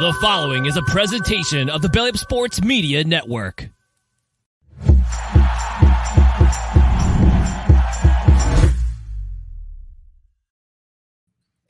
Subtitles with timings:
[0.00, 3.68] The following is a presentation of the Belly Up Sports Media Network.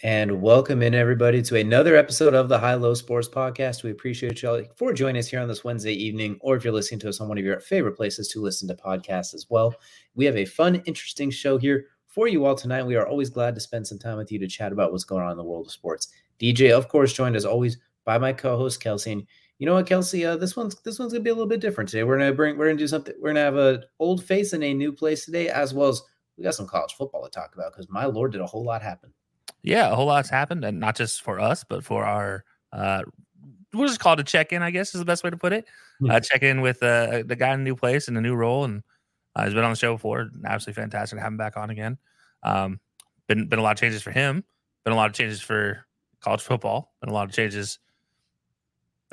[0.05, 3.83] And welcome in everybody to another episode of the High Low Sports Podcast.
[3.83, 7.00] We appreciate y'all for joining us here on this Wednesday evening, or if you're listening
[7.00, 9.75] to us on one of your favorite places to listen to podcasts as well.
[10.15, 12.87] We have a fun, interesting show here for you all tonight.
[12.87, 15.25] We are always glad to spend some time with you to chat about what's going
[15.25, 16.12] on in the world of sports.
[16.41, 17.77] DJ, of course, joined as always
[18.11, 19.12] by my co-host Kelcey.
[19.12, 19.27] And
[19.61, 20.28] you know what, Kelcey?
[20.28, 22.03] Uh, this one's this one's gonna be a little bit different today.
[22.03, 23.14] We're gonna bring we're gonna do something.
[23.20, 26.03] We're gonna have a old face in a new place today, as well as
[26.36, 28.83] we got some college football to talk about because my lord, did a whole lot
[28.83, 29.12] happen.
[29.62, 32.44] Yeah, a whole lot's happened, and not just for us, but for our.
[32.72, 33.03] uh
[33.72, 35.53] We'll just call it a check in, I guess, is the best way to put
[35.53, 35.64] it.
[36.00, 36.11] Hmm.
[36.11, 38.64] Uh, check in with uh, the guy in a new place and a new role,
[38.64, 38.83] and
[39.36, 40.28] uh, he's been on the show before.
[40.44, 41.97] Absolutely fantastic to have him back on again.
[42.42, 42.81] Um,
[43.28, 44.42] been been a lot of changes for him.
[44.84, 45.86] Been a lot of changes for
[46.20, 46.92] college football.
[47.00, 47.78] Been a lot of changes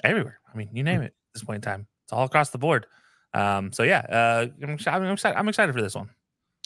[0.04, 0.40] everywhere.
[0.54, 1.06] I mean, you name it.
[1.06, 2.88] At this point in time, it's all across the board.
[3.34, 5.38] Um, so yeah, uh, I'm, I'm excited.
[5.38, 6.10] I'm excited for this one.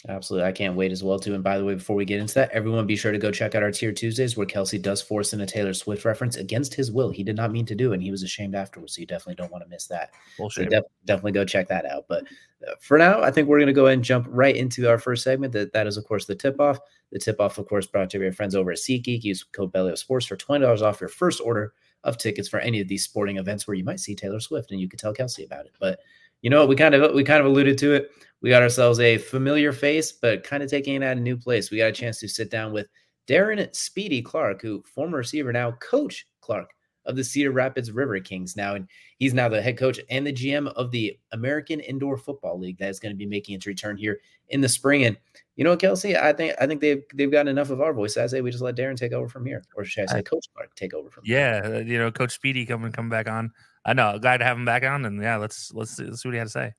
[0.08, 0.48] Absolutely.
[0.48, 1.34] I can't wait as well too.
[1.34, 3.54] And by the way, before we get into that, everyone be sure to go check
[3.54, 6.90] out our Tier Tuesdays where Kelcey does force in a Taylor Swift reference against his
[6.90, 7.10] will.
[7.10, 8.96] He did not mean to do and he was ashamed afterwards.
[8.96, 10.10] So you definitely don't want to miss that.
[10.50, 12.06] So def- definitely go check that out.
[12.08, 12.24] But
[12.66, 14.98] uh, for now, I think we're going to go ahead and jump right into our
[14.98, 15.52] first segment.
[15.52, 16.80] That that is, of course, the tip off.
[17.12, 19.22] The tip off, of course, brought to you by our friends over at SeatGeek.
[19.22, 21.74] Use code Belly Up Sports for twenty dollars off your first order
[22.04, 24.80] of tickets for any of these sporting events where you might see Taylor Swift, and
[24.80, 25.72] you could tell Kelcey about it.
[25.80, 26.00] But
[26.42, 26.68] you know what?
[26.68, 28.10] We kind of we kind of alluded to it.
[28.40, 31.70] We got ourselves a familiar face, but kind of taking it at a new place.
[31.70, 32.88] We got a chance to sit down with
[33.28, 36.70] Daron Speedy Clark, who former receiver, now coach Clark
[37.04, 40.32] of the Cedar Rapids River Kings now, and he's now the head coach and the
[40.32, 43.96] GM of the American Indoor Football League that is going to be making its return
[43.96, 45.04] here in the spring.
[45.04, 45.16] And
[45.56, 48.16] you know, Kelcey, I think I think they've they've gotten enough of our voice.
[48.16, 50.22] I say we just let Daron take over from here, or should I say, I-
[50.22, 51.38] Coach Clark take over from here.
[51.38, 53.52] Yeah, uh, you know, Coach Speedy coming come back on.
[53.84, 56.28] I know, glad to have him back on, and yeah, let's let's see, let's see
[56.28, 56.72] what he had to say.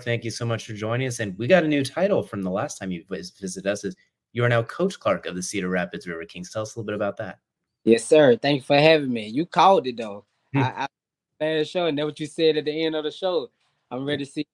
[0.00, 1.20] Thank you so much for joining us.
[1.20, 3.84] And we got a new title from the last time you vis- visited us.
[3.84, 3.94] Is
[4.32, 6.52] you are now Coach Clark of the Cedar Rapids River Kings.
[6.52, 7.38] Tell us a little bit about that.
[7.84, 8.36] Yes, sir.
[8.36, 9.28] Thank you for having me.
[9.28, 10.26] You called it though.
[10.56, 10.88] I, I
[11.40, 13.50] the show, and that's what you said at the end of the show.
[13.90, 14.46] I'm ready to see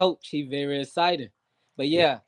[0.00, 0.28] coach.
[0.30, 1.32] He very excited.
[1.76, 2.20] But yeah,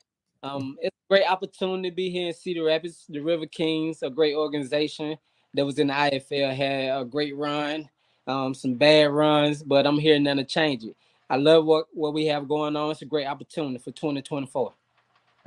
[0.43, 3.05] um, it's a great opportunity to be here in Cedar Rapids.
[3.09, 5.17] The River Kings, a great organization
[5.55, 7.89] that was in the IFL, had a great run,
[8.27, 10.97] um, some bad runs, but I'm here now to change it.
[11.29, 12.91] I love what, what we have going on.
[12.91, 14.73] It's a great opportunity for 2024.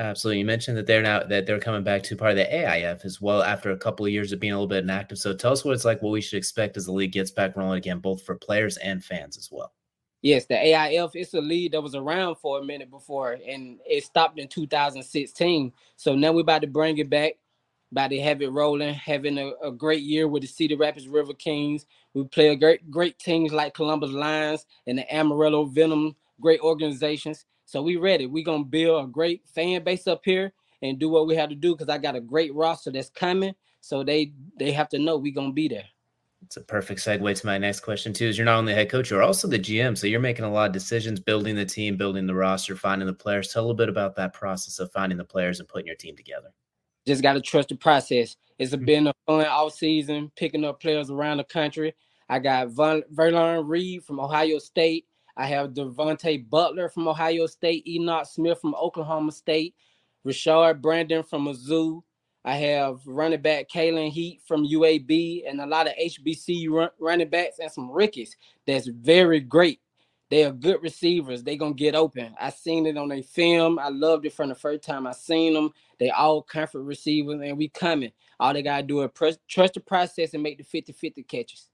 [0.00, 0.38] Um, Absolutely.
[0.38, 3.21] You mentioned that they're now that they're coming back to part of the AIF as
[3.21, 5.19] well after a couple of years of being a little bit inactive.
[5.19, 7.55] So tell us what it's like, what we should expect as the league gets back
[7.55, 9.75] rolling again, both for players and fans as well.
[10.22, 14.03] Yes, the AIF it's a league that was around for a minute before, and it
[14.05, 15.72] stopped in 2016.
[15.97, 17.34] So now we're about to bring it back,
[17.93, 21.34] about to have it rolling, having a, a great year with the Cedar Rapids River
[21.34, 21.84] Kings.
[22.15, 27.44] We play great great teams like Columbus Lions and the Amarillo Venom, great organizations.
[27.70, 28.26] So we ready.
[28.26, 30.52] We're gonna build a great fan base up here
[30.82, 33.55] and do what we have to do because I got a great roster that's coming.
[33.81, 35.84] So they they have to know we're gonna be there.
[36.43, 38.26] It's a perfect segue to my next question too.
[38.26, 40.50] Is you're not only the head coach, you're also the GM, so you're making a
[40.50, 43.52] lot of decisions, building the team, building the roster, finding the players.
[43.52, 46.17] Tell a little bit about that process of finding the players and putting your team
[46.17, 46.49] together.
[47.06, 48.34] just got to trust the process.
[48.58, 48.84] It's mm-hmm.
[48.84, 51.94] been a fun off season picking up players around the country.
[52.28, 55.06] I got Von, Verlon Reed from Ohio State.
[55.40, 57.88] I have Devontae Butler from Ohio State.
[57.88, 59.75] Enoch Smith from Oklahoma State.
[60.26, 62.02] Rashard Brandon from Mizzou.
[62.46, 67.31] I have running back Kalen Heat from UAB and a lot of HBC run, running
[67.31, 68.37] backs and some rookies
[68.69, 69.81] that's very great
[70.31, 71.44] They are good receivers.
[71.44, 72.34] They gonna get open.
[72.40, 73.78] I seen it on a film.
[73.81, 75.72] I loved it from the first time I seen them.
[76.00, 78.12] They all comfort receivers, and we coming.
[78.40, 81.69] All they gotta do is press, trust the process and make the 50-50 catches.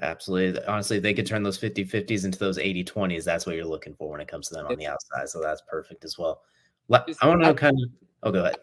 [0.00, 0.64] Absolutely.
[0.64, 3.24] Honestly, they could turn those 50 50s into those 80 20s.
[3.24, 5.28] That's what you're looking for when it comes to them on the outside.
[5.28, 6.42] So that's perfect as well.
[6.90, 7.90] I want to know kind of,
[8.22, 8.56] oh, go ahead.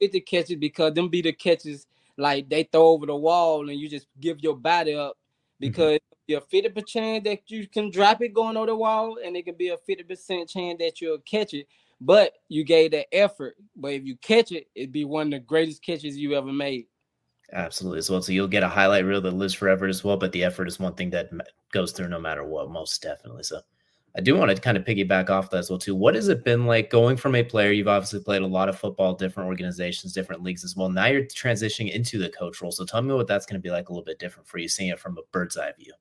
[0.00, 1.86] 50 catches because them be the catches
[2.18, 5.16] like they throw over the wall and you just give your body up mm-hmm.
[5.60, 6.24] because mm-hmm.
[6.26, 9.44] you're 50 percent chance that you can drop it going over the wall and it
[9.44, 11.66] can be a 50 percent chance that you'll catch it.
[11.98, 13.56] But you gave that effort.
[13.74, 16.86] But if you catch it, it'd be one of the greatest catches you ever made.
[17.52, 18.22] Absolutely as well.
[18.22, 20.16] So you'll get a highlight reel that lives forever as well.
[20.16, 21.30] But the effort is one thing that
[21.72, 23.44] goes through no matter what, most definitely.
[23.44, 23.60] So
[24.16, 25.94] I do want to kind of piggyback off that as well too.
[25.94, 27.70] What has it been like going from a player?
[27.70, 30.88] You've obviously played a lot of football, different organizations, different leagues as well.
[30.88, 32.72] Now you're transitioning into the coach role.
[32.72, 34.68] So tell me what that's going to be like a little bit different for you,
[34.68, 35.92] seeing it from a bird's eye view.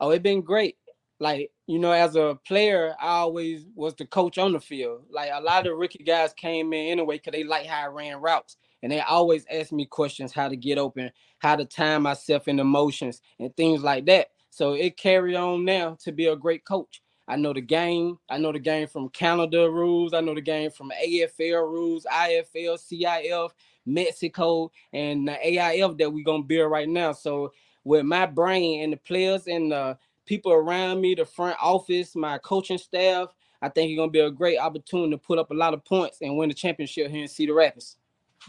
[0.00, 0.78] Oh, it's been great.
[1.20, 5.04] Like you know, as a player, I always was the coach on the field.
[5.10, 8.20] Like a lot of rookie guys came in anyway because they like how I ran
[8.20, 12.48] routes and they always ask me questions how to get open, how to time myself
[12.48, 14.28] in emotions and things like that.
[14.50, 17.02] So it carried on now to be a great coach.
[17.28, 18.18] I know the game.
[18.28, 20.12] I know the game from Canada rules.
[20.12, 23.50] I know the game from AFL rules, IFL, CIF,
[23.86, 27.12] Mexico, and the AIF that we're gonna build right now.
[27.12, 27.52] So
[27.84, 29.96] with my brain and the players and the
[30.26, 33.28] people around me, the front office, my coaching staff,
[33.60, 36.18] I think it's gonna be a great opportunity to put up a lot of points
[36.20, 37.96] and win the championship here in Cedar Rapids.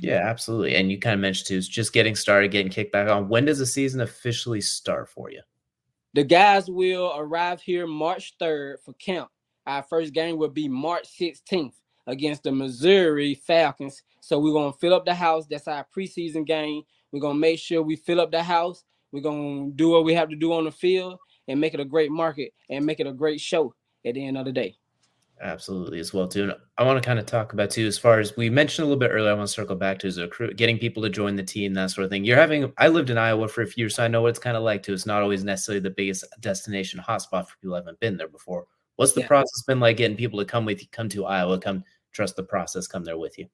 [0.01, 0.75] Yeah, absolutely.
[0.75, 3.30] And you kind of mentioned too, it's just getting started, getting kicked back on.
[3.30, 5.42] When does the season officially start for you?
[6.13, 9.30] The guys will arrive here March 3rd for camp.
[9.66, 11.74] Our first game will be March 16th
[12.07, 14.04] against the Missouri Falcons.
[14.19, 15.45] So we're gonna fill up the house.
[15.50, 16.84] That's our preseason game.
[17.12, 18.84] We're gonna make sure we fill up the house.
[19.12, 21.86] We're gonna do what we have to do on the field and make it a
[21.86, 23.74] great market and make it a great show
[24.06, 24.75] at the end of the day.
[25.44, 26.44] Absolutely, as well too.
[26.44, 28.88] And I want to kind of talk about too, as far as we mentioned a
[28.88, 29.30] little bit earlier.
[29.30, 30.18] I want to circle back to is
[30.56, 32.24] getting people to join the team, that sort of thing.
[32.24, 32.72] You're having.
[32.78, 34.63] I lived in Iowa for a few years, so I know what it's kind of
[34.63, 34.94] like too.
[34.94, 38.68] It's not always necessarily the biggest destination hotspot for people who haven't been there before.
[38.95, 39.28] What's the yeah.
[39.28, 42.44] process been like getting people to come with you, come to Iowa, come trust the
[42.44, 43.48] process, come there with you?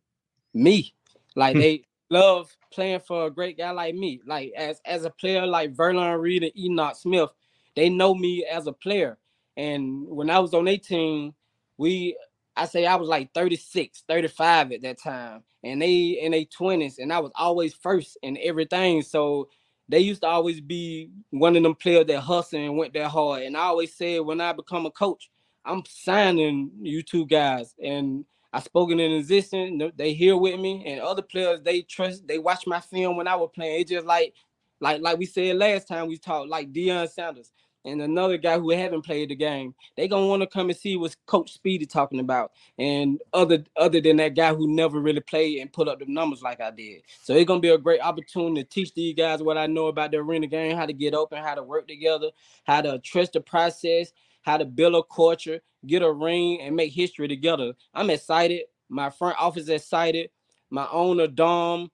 [0.54, 0.94] Me,
[1.36, 1.62] like hmm.
[1.62, 4.22] they love playing for a great guy like me.
[4.28, 7.32] Like as as a player like Verlon Reed and Enoch Smith,
[7.76, 9.18] they know me as a player.
[9.58, 11.34] And when I was on their team
[11.80, 12.16] we
[12.58, 16.96] I say I was like 36, 35 at that time, and they in their 20s,
[17.00, 19.02] and I was always first in everything.
[19.02, 19.48] So
[19.88, 23.44] they used to always be one of them players that hustled and went that hard.
[23.44, 25.32] And I always said when I become a coach,
[25.64, 27.74] I'm signing you two guys.
[27.82, 29.82] And I spoken in existence.
[29.96, 32.28] They here with me, and other players they trust.
[32.28, 33.82] They watch my film when I was playing.
[33.82, 34.34] It's just like,
[34.82, 37.52] like, like we said last time we talked, like Deion Sanders
[37.86, 39.74] and another guy who haven't played the game.
[39.96, 44.02] They gonna want to come and see what Coach Speedy talking about, and other other
[44.02, 47.04] than that guy who never really played and put up the numbers like I did.
[47.24, 50.12] So it's gonna be a great opportunity to teach these guys what I know about
[50.12, 52.32] the arena game, how to get open, how to work together,
[52.66, 54.12] how to trust the process,
[54.42, 57.74] how to build a culture, get a ring, and make history together.
[57.94, 58.64] I'm excited.
[58.90, 60.30] My front office is excited.
[60.70, 61.92] My owner Dom,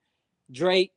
[0.52, 0.94] Drake,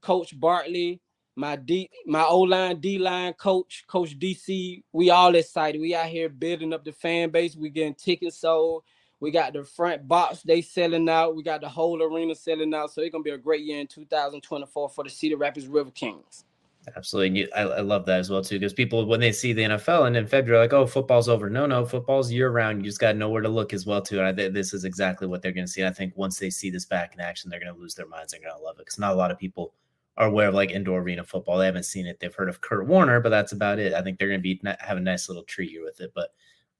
[0.00, 1.00] Coach Bartley,
[1.36, 4.82] my D my O line D line coach, Coach DC.
[4.92, 5.80] We all excited.
[5.80, 7.54] We out here building up the fan base.
[7.54, 8.82] We getting tickets sold.
[9.20, 11.36] We got the front box they selling out.
[11.36, 12.92] We got the whole arena selling out.
[12.92, 16.44] So it's gonna be a great year in 2024 for the Cedar Rapids River Kings.
[16.96, 18.60] Absolutely, you, I, I, love that as well too.
[18.60, 21.50] Because people, when they see the NFL and in February, like, oh, football's over.
[21.50, 22.78] No, no, football's year round.
[22.78, 24.20] You just got to know where to look as well too.
[24.20, 25.84] And I, think this is exactly what they're going to see.
[25.84, 28.32] I think once they see this back in action, they're going to lose their minds.
[28.32, 29.72] They're going to love it because not a lot of people
[30.16, 31.58] are aware of like indoor arena football.
[31.58, 32.18] They haven't seen it.
[32.20, 33.92] They've heard of Kurt Warner, but that's about it.
[33.92, 36.12] I think they're going to be have a nice little treat here with it.
[36.14, 36.30] But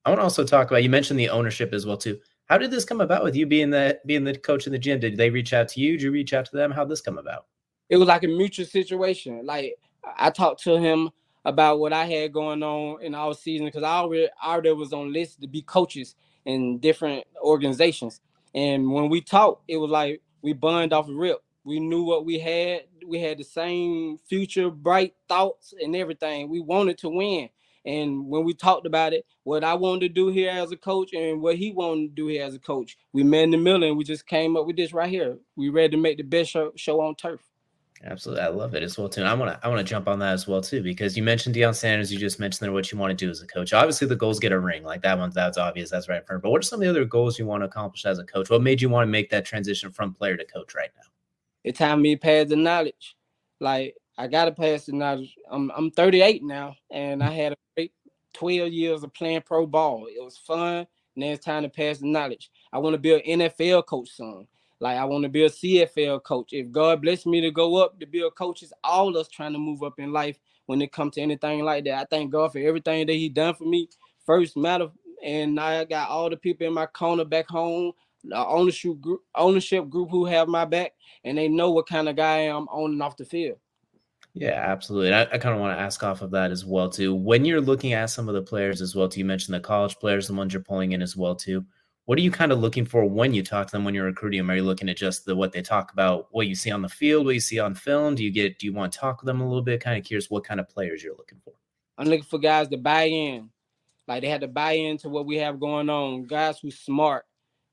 [0.05, 2.19] I want to also talk about you mentioned the ownership as well too.
[2.47, 5.01] How did this come about with you being the being the coach in the gym?
[5.01, 5.93] Did they reach out to you?
[5.93, 6.71] Did you reach out to them?
[6.71, 7.47] How did this come about?
[7.89, 9.45] It was like a mutual situation.
[9.45, 9.75] Like
[10.17, 11.11] I talked to him
[11.45, 14.93] about what I had going on in our season because I already I already was
[14.93, 16.15] on list to be coaches
[16.45, 18.21] in different organizations.
[18.55, 21.39] And when we talked, it was like we burned off a rip.
[21.67, 22.83] We knew what we had.
[23.05, 26.49] We had the same future, bright thoughts and everything.
[26.49, 27.49] We wanted to win.
[27.85, 31.13] And when we talked about it, what I wanted to do here as a coach
[31.13, 33.83] and what he wanted to do here as a coach, we met in the middle
[33.83, 35.39] and we just came up with this right here.
[35.57, 37.41] We ready to make the best show, show on turf.
[38.05, 39.23] Absolutely, I love it as well too.
[39.23, 41.25] And I want to I want to jump on that as well too because you
[41.25, 42.13] mentioned Deion Sanders.
[42.13, 43.73] You just mentioned there what you want to do as a coach.
[43.73, 45.31] Obviously, the goals get a ring like that one.
[45.31, 45.91] That's obvious.
[45.91, 46.43] That's right in front.
[46.43, 48.51] But what are some of the other goals you want to accomplish as a coach?
[48.51, 51.16] What made you want to make that transition from player to coach right now?
[51.67, 53.17] It's time me pass the knowledge.
[53.61, 55.35] Like I gotta pass the knowledge.
[55.51, 57.93] I'm I'm 38 now, and I had a great
[58.35, 60.07] 12 years of playing pro ball.
[60.07, 60.87] It was fun.
[61.17, 62.51] Now it's time to pass the knowledge.
[62.73, 64.47] I want to be an NFL coach soon.
[64.79, 66.53] Like I want to be a CFL coach.
[66.53, 69.55] If God bless me to go up to be a coach, it's all us trying
[69.55, 71.99] to move up in life when it comes to anything like that.
[71.99, 73.89] I thank God for everything that He done for me.
[74.25, 74.89] First matter,
[75.25, 77.93] and I got all the people in my corner back home,
[78.29, 80.93] the ownership group, ownership group who have my back,
[81.25, 83.59] and they know what kind of guy I am on and off the field.
[84.35, 85.09] Yeah, absolutely.
[85.09, 87.15] And I, I kind of want to ask off of that as well too.
[87.15, 89.99] When you're looking at some of the players as well too, you mentioned the college
[89.99, 91.65] players, the ones you're pulling in as well too.
[92.05, 94.39] What are you kind of looking for when you talk to them when you're recruiting
[94.39, 94.51] them?
[94.51, 96.89] Are you looking at just the what they talk about, what you see on the
[96.89, 98.15] field, what you see on film?
[98.15, 99.81] Do you get do you want to talk with them a little bit?
[99.81, 101.55] Kind of curious what kind of players you're looking for.
[101.97, 103.49] I'm looking for guys to buy in.
[104.07, 106.27] Like they had to buy into what we have going on.
[106.27, 107.25] Guys who smart,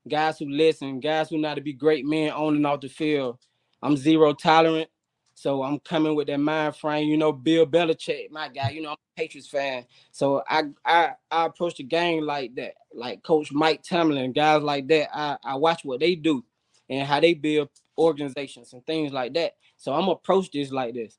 [0.08, 2.88] guys who listen, guys who know how to be great men on and off the
[2.88, 3.38] field.
[3.82, 4.88] I'm zero tolerant.
[5.34, 8.90] So I'm coming with that mind frame, you know, Bill Belichick, my guy, you know,
[8.90, 9.84] I'm a Patriots fan.
[10.12, 14.86] So I I I approach the game like that, like Coach Mike Tomlin, guys like
[14.88, 15.08] that.
[15.12, 16.44] I, I watch what they do
[16.88, 17.68] and how they build
[17.98, 19.56] organizations and things like that.
[19.76, 21.18] So I'm approach this like this.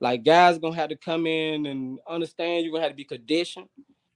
[0.00, 3.68] Like guys gonna have to come in and understand you're gonna have to be conditioned.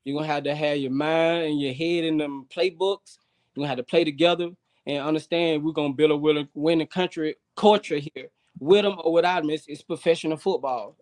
[0.05, 3.17] You're gonna have to have your mind and your head in them playbooks.
[3.54, 4.50] You're gonna have to play together
[4.87, 8.28] and understand we're gonna build a winning country culture here
[8.59, 10.97] with them or without them, it's, it's professional football,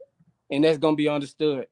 [0.51, 1.67] and that's gonna be understood.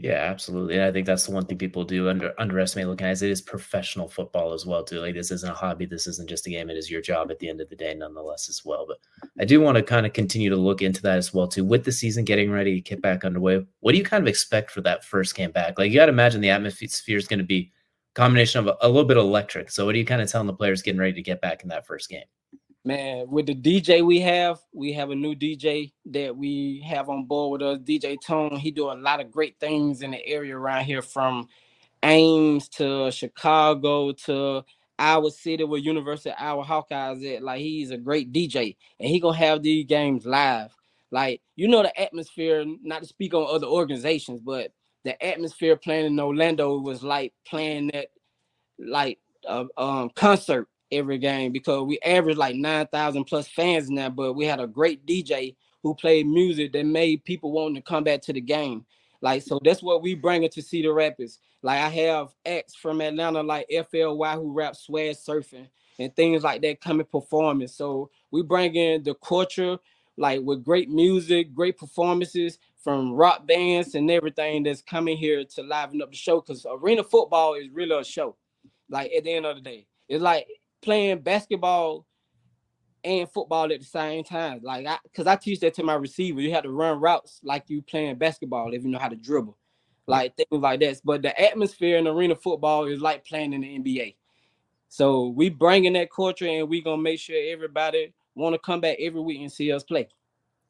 [0.00, 0.76] Yeah, absolutely.
[0.76, 3.32] And I think that's the one thing people do under underestimate looking at is it
[3.32, 5.00] is professional football as well too.
[5.00, 5.86] Like this isn't a hobby.
[5.86, 6.70] This isn't just a game.
[6.70, 8.86] It is your job at the end of the day, nonetheless, as well.
[8.86, 8.98] But
[9.40, 11.64] I do want to kind of continue to look into that as well too.
[11.64, 14.70] With the season getting ready to get back underway, what do you kind of expect
[14.70, 15.80] for that first game back?
[15.80, 17.72] Like you got to imagine the atmosphere is to be
[18.18, 19.70] combination of a, a little bit electric.
[19.70, 21.68] So what are you kind of telling the players getting ready to get back in
[21.68, 22.24] that first game?
[22.84, 27.26] Man, with the DJ we have, we have a new DJ that we have on
[27.26, 28.56] board with us, DJ Tone.
[28.56, 31.48] He do a lot of great things in the area around here, from
[32.02, 34.64] Ames to Chicago to
[34.98, 37.42] Iowa city where University of Iowa Hawkeyes at.
[37.42, 40.74] Like he's a great DJ, and he gonna have these games live.
[41.12, 42.64] Like you know the atmosphere.
[42.82, 44.72] Not to speak on other organizations, but
[45.04, 48.08] the atmosphere playing in Orlando was like playing that
[48.78, 54.34] like a um, concert every game because we averaged like 9,000 plus fans now, but
[54.34, 58.22] we had a great DJ who played music that made people want to come back
[58.22, 58.84] to the game.
[59.20, 61.38] Like, so that's what we bring it to Cedar Rapids.
[61.62, 66.62] Like, I have acts from Atlanta, like FLY, who rap swag surfing and things like
[66.62, 67.68] that coming performing.
[67.68, 69.78] So we bring in the culture,
[70.16, 75.62] like with great music, great performances from rock bands and everything that's coming here to
[75.62, 76.40] liven up the show.
[76.40, 78.34] Because arena football is really a show.
[78.88, 80.46] Like at the end of the day, it's like
[80.80, 82.06] playing basketball
[83.04, 84.60] and football at the same time.
[84.62, 86.40] Like I cause I teach that to my receiver.
[86.40, 89.58] You have to run routes like you playing basketball if you know how to dribble.
[90.06, 90.98] Like things like that.
[91.04, 94.14] But the atmosphere in arena football is like playing in the NBA.
[94.88, 98.96] So we bringing that culture and we gonna make sure everybody want to come back
[98.98, 100.08] every week and see us play.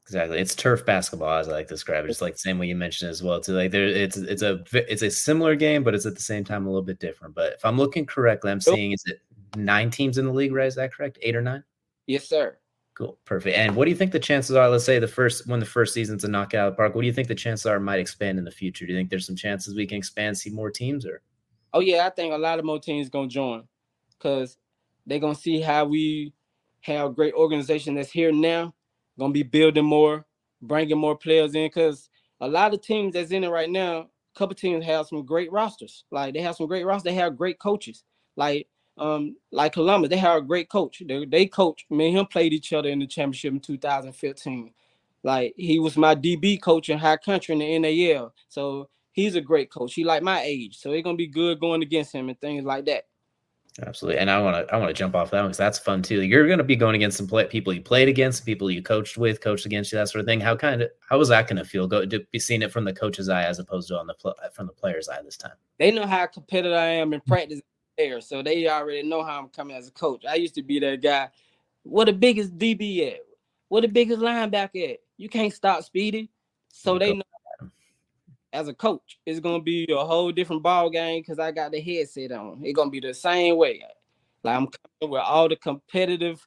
[0.09, 2.09] Exactly, it's turf basketball as I like to describe it.
[2.09, 3.39] It's like the same way you mentioned as well.
[3.39, 6.43] Too like there, it's it's a it's a similar game, but it's at the same
[6.43, 7.35] time a little bit different.
[7.35, 9.19] But if I'm looking correctly, I'm seeing is it
[9.55, 10.65] nine teams in the league, right?
[10.65, 11.19] Is that correct?
[11.21, 11.63] Eight or nine?
[12.07, 12.57] Yes, sir.
[12.95, 13.19] Cool.
[13.25, 13.55] Perfect.
[13.55, 14.67] And what do you think the chances are?
[14.67, 16.95] Let's say the first when the first season's a knockout park.
[16.95, 18.87] What do you think the chances are might expand in the future?
[18.87, 21.21] Do you think there's some chances we can expand, see more teams, or?
[21.71, 23.63] Oh yeah, I think a lot of more teams gonna join,
[24.17, 24.57] cause
[25.05, 26.33] they're gonna see how we
[26.81, 28.73] have a great organization that's here now,
[29.19, 30.25] gonna be building more,
[30.61, 31.69] bringing more players in.
[31.69, 32.09] Cause
[32.41, 33.97] a lot of teams that's in it right now,
[34.35, 36.05] a couple teams have some great rosters.
[36.11, 37.03] Like they have some great rosters.
[37.03, 38.03] They have great coaches.
[38.35, 41.01] Like um, like Columbus, they have a great coach.
[41.05, 44.73] They, they coach, me and him played each other in the championship in 2015.
[45.23, 47.79] Like he was my DB coach in high country in the
[48.13, 48.33] NAL.
[48.49, 49.93] So he's a great coach.
[49.93, 50.77] He like my age.
[50.77, 53.05] So it's gonna be good going against him and things like that.
[53.85, 56.01] Absolutely, and I want to I want to jump off that one because that's fun
[56.01, 56.21] too.
[56.23, 59.17] You're going to be going against some play, people you played against, people you coached
[59.17, 60.39] with, coached against you, that sort of thing.
[60.39, 61.87] How kind of how was that going to feel?
[61.87, 64.15] Go to be seeing it from the coach's eye as opposed to on the
[64.53, 65.53] from the player's eye this time.
[65.77, 67.61] They know how competitive I am in practice
[67.97, 70.25] there, so they already know how I'm coming as a coach.
[70.27, 71.29] I used to be that guy.
[71.83, 73.19] What the biggest DB at?
[73.69, 74.99] What the biggest linebacker at?
[75.17, 76.29] You can't stop Speedy.
[76.71, 77.23] So they know
[78.53, 81.81] as a coach, it's gonna be a whole different ball game because I got the
[81.81, 82.61] headset on.
[82.63, 83.83] It's gonna be the same way.
[84.43, 86.45] Like I'm coming with all the competitive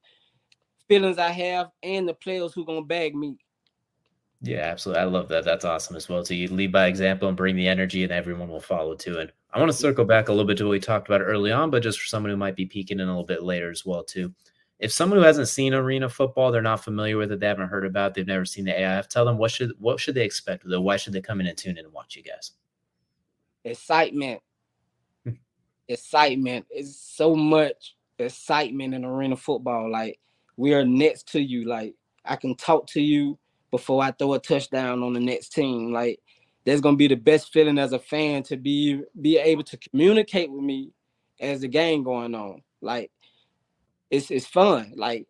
[0.88, 3.36] feelings I have and the players who gonna bag me.
[4.44, 5.02] Yeah, absolutely.
[5.02, 5.44] I love that.
[5.44, 6.24] That's awesome as well.
[6.24, 9.18] So you lead by example and bring the energy, and everyone will follow too.
[9.18, 11.52] And I want to circle back a little bit to what we talked about early
[11.52, 13.86] on, but just for someone who might be peeking in a little bit later as
[13.86, 14.34] well too.
[14.82, 17.86] If someone who hasn't seen arena football, they're not familiar with it, they haven't heard
[17.86, 19.08] about, it, they've never seen the AIF.
[19.08, 20.78] Tell them what should what should they expect it?
[20.78, 22.52] Why should they come in and tune in and watch you guys?
[23.64, 24.40] excitement.
[25.88, 26.66] Excitement.
[26.70, 29.90] It's so much excitement in arena football.
[29.90, 30.18] Like
[30.56, 31.66] we are next to you.
[31.66, 33.38] Like I can talk to you
[33.70, 35.92] before I throw a touchdown on the next team.
[35.92, 36.20] Like
[36.64, 40.50] that's gonna be the best feeling as a fan to be be able to communicate
[40.50, 40.92] with me
[41.40, 42.62] as the game going on.
[42.80, 43.10] Like
[44.12, 44.92] it's it's fun.
[44.94, 45.26] Like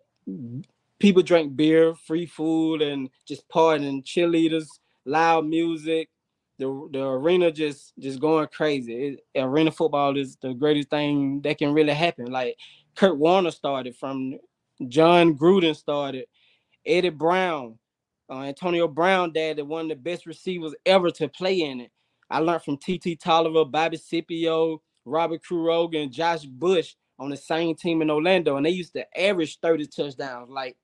[0.99, 4.67] people drink beer, free food, and just partying, cheerleaders,
[5.07, 6.11] loud music.
[6.59, 9.19] The, the arena just just going crazy.
[9.35, 12.27] It, arena football is the greatest thing that can really happen.
[12.27, 12.57] Like
[12.97, 14.39] Kurt Warner started from
[14.89, 16.27] John Gruden started,
[16.85, 17.79] Eddie Brown,
[18.29, 21.93] uh, Antonio Brown dad, one of the best receivers ever to play in it.
[22.29, 28.03] I learned from TT Toliver, Bobby Scipio, Robert Quiroga, Josh Bush on the same team
[28.03, 30.51] in Orlando, and they used to average 30 touchdowns.
[30.51, 30.77] Like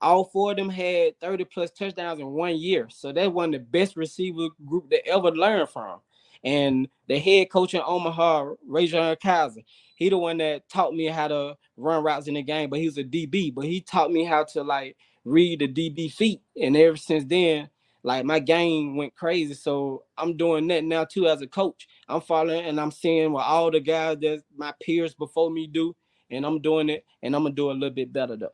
[0.00, 2.88] all four of them had 30 plus touchdowns in one year.
[2.90, 6.00] So that's one of the best receiver group that ever learned from.
[6.42, 9.60] And the head coach in Omaha, Rajon Kaiser,
[9.96, 12.86] he the one that taught me how to run routes in the game, but he
[12.86, 16.40] was a DB, but he taught me how to like read the DB feet.
[16.60, 17.68] And ever since then,
[18.02, 19.54] like my game went crazy.
[19.54, 21.88] So I'm doing that now too as a coach.
[22.08, 25.94] I'm following and I'm seeing what all the guys that my peers before me do,
[26.30, 28.50] and I'm doing it, and I'm gonna do a little bit better though.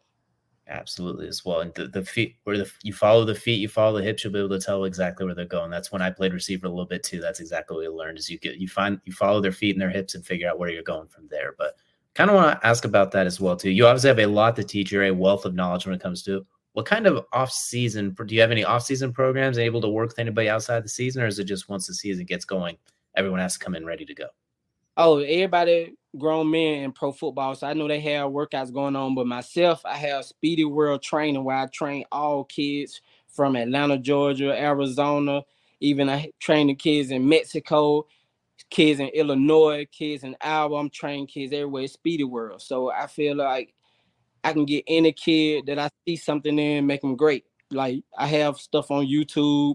[0.69, 1.61] Absolutely as well.
[1.61, 4.33] And the, the feet where the you follow the feet, you follow the hips, you'll
[4.33, 5.71] be able to tell exactly where they're going.
[5.71, 7.21] That's when I played receiver a little bit too.
[7.21, 9.81] That's exactly what we learned is you get you find you follow their feet and
[9.81, 11.55] their hips and figure out where you're going from there.
[11.57, 11.75] But
[12.15, 13.71] kind of want to ask about that as well too.
[13.71, 14.91] You obviously have a lot to teach.
[14.91, 16.45] You're a wealth of knowledge when it comes to
[16.76, 20.11] what kind of off season do you have any off season programs able to work
[20.11, 22.76] with anybody outside the season, or is it just once the season gets going,
[23.14, 24.26] everyone has to come in ready to go?
[24.99, 27.54] Oh, everybody grown men in pro football.
[27.54, 31.45] So I know they have workouts going on, but myself, I have Speedy World Training
[31.45, 35.45] where I train all kids from Atlanta, Georgia, Arizona.
[35.80, 38.06] Even I train the kids in Mexico,
[38.68, 40.76] kids in Illinois, kids in Iowa.
[40.76, 41.87] I'm training kids everywhere.
[41.87, 42.61] Speedy World.
[42.61, 43.73] So I feel like
[44.47, 47.47] I can get any kid that I see something in, make them great.
[47.73, 49.75] Like I have stuff on YouTube,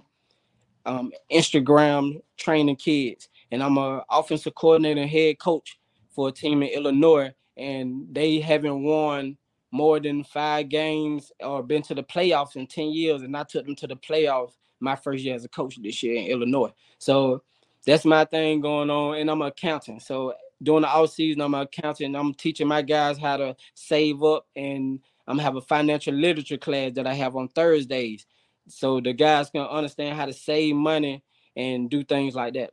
[0.86, 5.78] um, Instagram, training kids, and I'm a offensive coordinator head coach
[6.16, 9.38] for a team in Illinois, and they haven't won
[9.74, 13.24] more than five games or been to the playoffs in 10 years.
[13.24, 16.16] And I took them to the playoffs my first year as a coach this year
[16.16, 16.72] in Illinois.
[16.98, 17.44] So
[17.86, 19.18] that's my thing going on.
[19.18, 20.02] And I'm an accountant.
[20.02, 22.16] So during the off season, I'm an accountant.
[22.16, 26.94] I'm teaching my guys how to save up and I'm have a financial literature class
[26.94, 28.26] that I have on Thursdays.
[28.68, 31.24] So the guys can understand how to save money
[31.56, 32.72] and do things like that.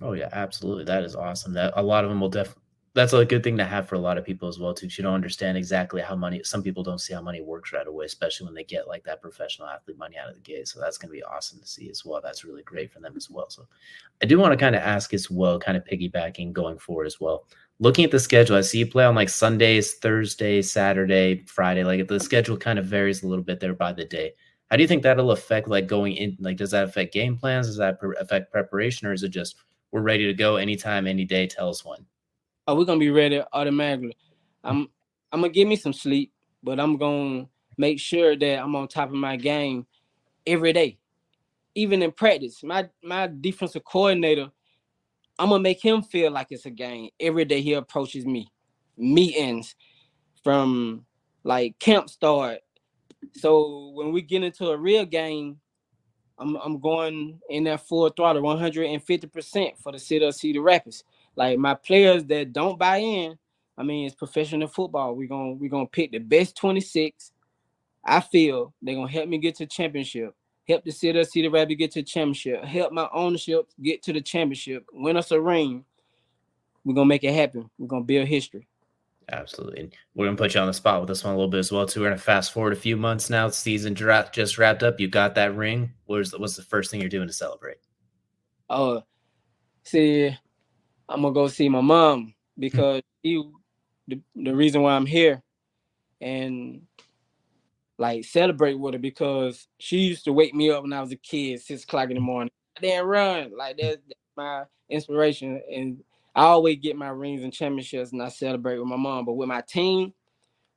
[0.00, 0.84] Oh yeah, absolutely.
[0.84, 1.54] That is awesome.
[1.54, 2.62] That a lot of them will definitely
[2.98, 4.88] that's a good thing to have for a lot of people as well too.
[4.88, 6.42] You don't understand exactly how money.
[6.42, 9.22] Some people don't see how money works right away, especially when they get like that
[9.22, 10.66] professional athlete money out of the gate.
[10.66, 12.20] So that's going to be awesome to see as well.
[12.20, 13.48] That's really great for them as well.
[13.50, 13.68] So
[14.20, 17.20] I do want to kind of ask as well, kind of piggybacking going forward as
[17.20, 17.46] well.
[17.78, 21.84] Looking at the schedule, I see you play on like Sundays, Thursday, Saturday, Friday.
[21.84, 24.32] Like the schedule kind of varies a little bit there by the day.
[24.70, 26.36] How do you think that'll affect like going in?
[26.40, 27.68] Like, does that affect game plans?
[27.68, 29.56] Does that affect preparation, or is it just
[29.92, 31.46] we're ready to go anytime, any day?
[31.46, 32.04] Tell us when
[32.68, 34.16] oh, we're gonna be ready automatically.
[34.62, 34.68] Hmm.
[34.68, 34.88] I'm
[35.32, 39.08] I'm gonna give me some sleep, but I'm gonna make sure that I'm on top
[39.08, 39.86] of my game
[40.46, 40.98] every day.
[41.74, 44.50] Even in practice, my my defensive coordinator,
[45.38, 48.52] I'm gonna make him feel like it's a game every day he approaches me.
[48.96, 49.74] Meetings
[50.44, 51.06] from
[51.42, 52.58] like camp start.
[53.34, 55.58] So when we get into a real game,
[56.38, 61.04] I'm I'm going in that full throttle, 150% for the City of Cedar Rapids.
[61.38, 63.38] Like my players that don't buy in,
[63.76, 65.14] I mean, it's professional football.
[65.14, 67.30] We're gonna we're gonna pick the best 26.
[68.04, 70.34] I feel they're gonna help me get to championship,
[70.66, 74.20] help the city of Cedar Rapids get to championship, help my ownership get to the
[74.20, 75.84] championship, win us a ring.
[76.84, 77.70] We're gonna make it happen.
[77.78, 78.66] We're gonna build history.
[79.30, 79.92] Absolutely.
[80.16, 81.86] We're gonna put you on the spot with this one a little bit as well
[81.86, 82.00] too.
[82.00, 83.46] We're gonna fast forward a few months now.
[83.46, 84.98] The season draft just wrapped up.
[84.98, 85.92] You got that ring.
[86.06, 87.76] What's what's the first thing you're doing to celebrate?
[88.68, 89.04] Oh,
[89.84, 90.36] see,
[91.08, 92.30] I'm gonna go see my mom hmm.
[92.58, 93.42] because he
[94.06, 95.42] the, the reason why I'm here
[96.20, 96.82] and
[97.98, 101.16] like celebrate with her because she used to wake me up when I was a
[101.16, 102.50] kid, six o'clock in the morning.
[102.76, 103.52] I didn't run.
[103.56, 105.60] Like that's, that's my inspiration.
[105.72, 105.98] And
[106.34, 109.24] I always get my rings and championships and I celebrate with my mom.
[109.24, 110.14] But with my team,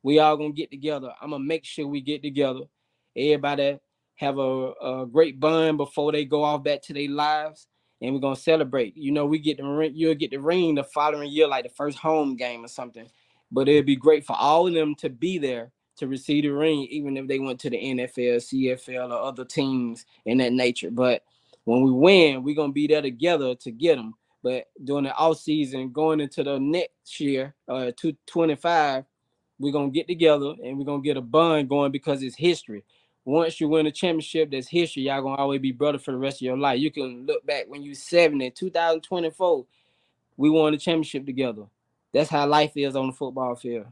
[0.02, 1.12] we all gonna get together.
[1.22, 2.62] I'm gonna make sure we get together.
[3.16, 3.78] Everybody
[4.16, 7.66] have a, a great bond before they go off back to their lives
[8.02, 8.96] and we're gonna celebrate.
[8.96, 11.70] You know, we get the ring, you'll get the ring the following year, like the
[11.70, 13.08] first home game or something.
[13.50, 16.86] But it'd be great for all of them to be there to receive the ring,
[16.90, 20.90] even if they went to the NFL, CFL, or other teams in that nature.
[20.90, 21.22] But
[21.64, 24.14] when we win, we're gonna be there together to get them.
[24.42, 29.04] But during the off season, going into the next year, uh, 225,
[29.60, 32.82] we're gonna get together and we're gonna get a bun going because it's history.
[33.24, 35.04] Once you win a championship, that's history.
[35.04, 36.80] Y'all gonna always be brother for the rest of your life.
[36.80, 39.64] You can look back when you seven in 2024,
[40.36, 41.64] we won the championship together.
[42.12, 43.86] That's how life is on the football field.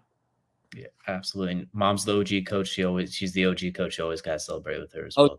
[0.76, 1.52] Yeah, absolutely.
[1.54, 2.68] And mom's the OG coach.
[2.68, 3.98] She always she's the OG coach.
[3.98, 5.22] You always gotta celebrate with her as Oh.
[5.28, 5.38] well.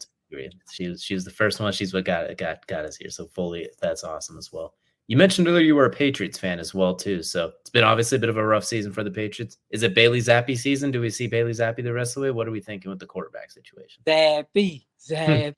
[0.71, 1.73] She was she was the first one.
[1.73, 3.09] She's what got got got us here.
[3.09, 4.73] So fully that's awesome as well.
[5.11, 7.21] You mentioned earlier you were a Patriots fan as well too.
[7.21, 9.57] So it's been obviously a bit of a rough season for the Patriots.
[9.69, 10.89] Is it Bailey Zappe season?
[10.89, 12.31] Do we see Bailey Zappe the rest of the way?
[12.31, 14.01] What are we thinking with the quarterback situation?
[14.07, 15.53] Zappe, Zappe,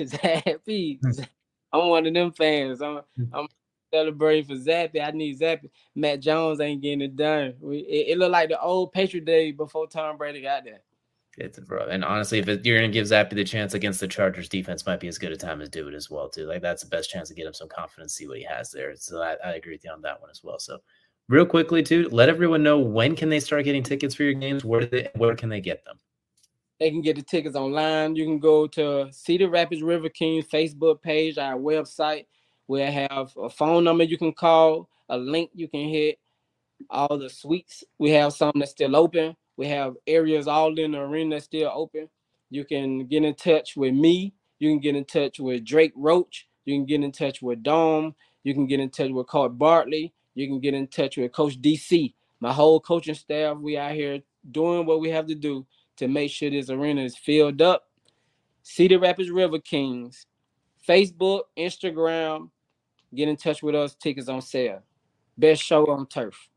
[0.00, 1.28] Zappe.
[1.74, 2.80] I'm one of them fans.
[2.80, 3.24] I'm hmm.
[3.34, 3.46] I'm
[3.92, 4.98] celebrating for Zappe.
[4.98, 5.68] I need Zappe.
[5.94, 7.52] Mac Jones ain't getting it done.
[7.60, 10.80] We, it, it looked like the old Patriot day before Tom Brady got there.
[11.36, 11.86] It's bro.
[11.86, 15.00] And honestly, if it, you're gonna give Zappe the chance against the Chargers defense, might
[15.00, 16.46] be as good a time as do it as well too.
[16.46, 18.94] Like that's the best chance to get him some confidence, see what he has there.
[18.96, 20.58] So I, I agree with you on that one as well.
[20.58, 20.78] So
[21.28, 24.64] real quickly too, let everyone know when can they start getting tickets for your games?
[24.64, 25.98] Where they where can they get them?
[26.78, 28.16] They can get the tickets online.
[28.16, 32.26] You can go to Cedar Rapids River Kings Facebook page, our website.
[32.66, 36.18] We'll have a phone number you can call, a link you can hit,
[36.90, 37.84] all the suites.
[37.98, 39.36] We have some that's still open.
[39.56, 42.08] We have areas all in the arena that's still open.
[42.50, 44.34] You can get in touch with me.
[44.58, 46.48] You can get in touch with Drake Roach.
[46.64, 48.14] You can get in touch with Dom.
[48.42, 50.12] You can get in touch with Coach Bartley.
[50.34, 52.14] You can get in touch with Coach DC.
[52.40, 56.30] My whole coaching staff, we out here doing what we have to do to make
[56.30, 57.88] sure this arena is filled up.
[58.62, 60.26] Cedar Rapids River Kings,
[60.88, 62.50] Facebook, Instagram,
[63.14, 63.94] get in touch with us.
[63.94, 64.82] Tickets on sale.
[65.36, 66.48] Best show on turf.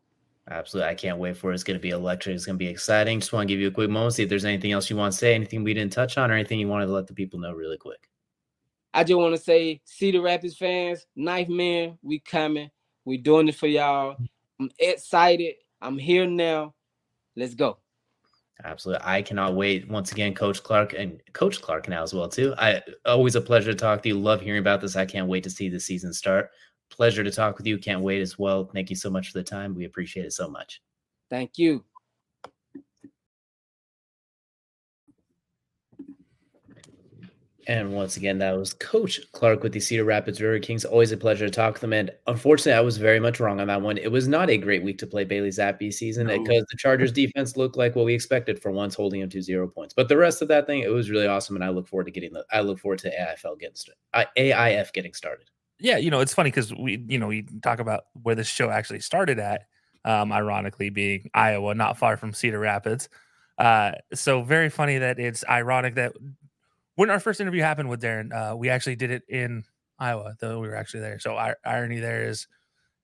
[0.50, 0.90] Absolutely.
[0.90, 1.56] I can't wait for it.
[1.56, 2.36] It's going to be electric.
[2.36, 3.20] It's going to be exciting.
[3.20, 5.12] Just want to give you a quick moment, see if there's anything else you want
[5.12, 7.40] to say, anything we didn't touch on, or anything you wanted to let the people
[7.40, 8.10] know really quick.
[8.94, 12.70] I just want to say, Cedar Rapids fans, Knife Man, we coming.
[13.04, 14.16] We doing it for y'all.
[14.60, 15.56] I'm excited.
[15.82, 16.74] I'm here now.
[17.36, 17.78] Let's go.
[18.64, 19.06] Absolutely.
[19.06, 19.88] I cannot wait.
[19.88, 22.56] Once again, Coach Clark and Coach Clark now as well, too.
[22.58, 24.18] I always a pleasure to talk to you.
[24.18, 24.96] Love hearing about this.
[24.96, 26.50] I can't wait to see the season start.
[26.90, 27.78] Pleasure to talk with you.
[27.78, 28.66] Can't wait as well.
[28.66, 29.76] Thank you so much for the time.
[29.76, 30.82] We appreciate it so much.
[31.30, 31.84] Thank you.
[37.68, 40.86] And once again, that was Coach Clark with the Cedar Rapids River Kings.
[40.86, 41.92] Always a pleasure to talk to them.
[41.92, 43.98] And unfortunately, I was very much wrong on that one.
[43.98, 46.40] It was not a great week to play Bailey Zappe season No.
[46.42, 49.68] because the Chargers defense looked like what we expected for once holding him to zero
[49.68, 49.94] points.
[49.94, 51.58] But the rest of that thing, it was really awesome.
[51.58, 54.30] And I look forward to getting the I look forward to AIFL uh, getting started.
[54.38, 55.50] AIF getting started.
[55.80, 58.70] Yeah, you know, it's funny because we, you know, we talk about where this show
[58.70, 59.64] actually started at,
[60.06, 63.10] um, ironically being Iowa, not far from Cedar Rapids.
[63.58, 66.14] Uh, so very funny that it's ironic that
[66.96, 69.64] when our first interview happened with Daron, uh, we actually did it in
[70.00, 71.20] Iowa, though we were actually there.
[71.20, 72.48] So ir- irony there is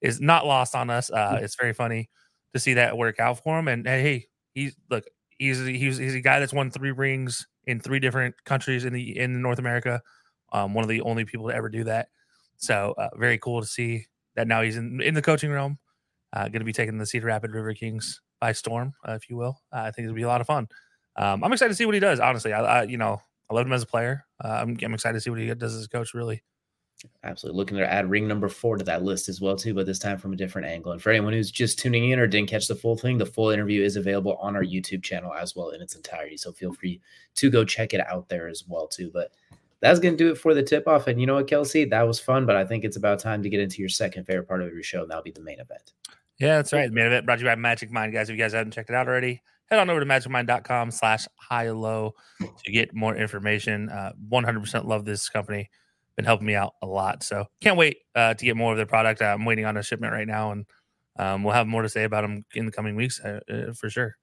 [0.01, 1.11] is not lost on us.
[1.11, 2.09] Uh, it's very funny
[2.53, 3.67] to see that work out for him.
[3.67, 5.05] And hey, he's look,
[5.37, 9.17] he's he's he's a guy that's won three rings in three different countries in the
[9.19, 10.01] in North America.
[10.51, 12.09] Um, one of the only people to ever do that.
[12.63, 15.77] So uh, very cool to see that now he's in, in the coaching realm.
[16.31, 19.35] Uh, going to be taking the Cedar Rapids River Kings by storm, uh, if you
[19.35, 19.59] will.
[19.71, 20.67] Uh, I think it'll be a lot of fun.
[21.15, 22.19] Um, I'm excited to see what he does.
[22.19, 23.21] Honestly, I, I you know
[23.51, 24.25] I loved him as a player.
[24.43, 26.13] Uh, I'm, I'm excited to see what he does as a coach.
[26.13, 26.41] Really,
[27.23, 27.57] Absolutely.
[27.57, 30.17] Looking to add ring number four to that list as well, too, but this time
[30.17, 30.91] from a different angle.
[30.91, 33.49] And for anyone who's just tuning in or didn't catch the full thing, the full
[33.49, 36.37] interview is available on our YouTube channel as well in its entirety.
[36.37, 37.01] So feel free
[37.35, 39.11] to go check it out there as well, too.
[39.13, 39.31] But
[39.83, 41.07] that's going to do it for the tip off.
[41.07, 41.89] And you know what, Kelcey?
[41.89, 44.47] That was fun, but I think it's about time to get into your second favorite
[44.47, 45.91] part of your show, and that'll be the main event.
[46.39, 46.87] yeah, that's right.
[46.87, 48.29] The main event brought to you by Magic Mind, guys.
[48.29, 51.69] If you guys haven't checked it out already, head on over to magicmind.com slash high
[51.71, 53.89] low to get more information.
[53.89, 55.69] Uh, 100% love this company.
[56.15, 57.21] Been helping me out a lot.
[57.21, 59.21] So can't wait uh, to get more of their product.
[59.21, 60.65] I'm waiting on a shipment right now, and
[61.19, 63.89] um, we'll have more to say about them in the coming weeks uh, uh, for
[63.89, 64.15] sure.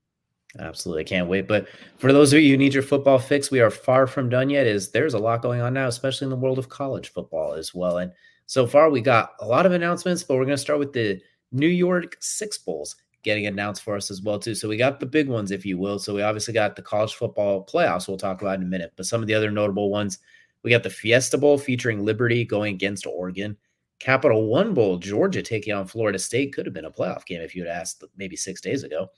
[0.58, 1.02] Absolutely.
[1.02, 1.46] I can't wait.
[1.46, 4.50] But for those of you who need your football fix, we are far from done
[4.50, 4.66] yet.
[4.66, 7.72] Is there's a lot going on now, especially in the world of college football as
[7.72, 7.98] well.
[7.98, 8.12] And
[8.46, 11.20] so far we got a lot of announcements, but we're going to start with the
[11.52, 14.54] New Year's Six Bowls getting announced for us as well too.
[14.54, 15.98] So we got the big ones, if you will.
[15.98, 18.08] So we obviously got the college football playoffs.
[18.08, 20.18] We'll talk about in a minute, but some of the other notable ones.
[20.62, 23.56] We got the Fiesta Bowl featuring Liberty going against Oregon.
[23.98, 27.54] Capital One Bowl, Georgia taking on Florida State could have been a playoff game if
[27.54, 29.08] you had asked maybe six days ago.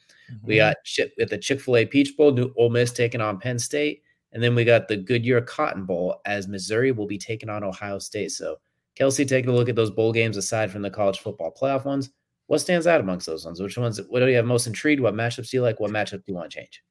[0.43, 3.59] We got at the Chick Fil A Peach Bowl, New Ole Miss taking on Penn
[3.59, 7.65] State, and then we got the Goodyear Cotton Bowl as Missouri will be taking on
[7.65, 8.31] Ohio State.
[8.33, 8.57] So,
[8.99, 12.11] Kelcey, taking a look at those bowl games aside from the college football playoff ones,
[12.47, 13.61] what stands out amongst those ones?
[13.61, 14.01] Which ones?
[14.09, 15.01] What do you have most intrigued?
[15.01, 15.81] What matchups do you like?
[15.81, 16.83] What matchup do you want to change?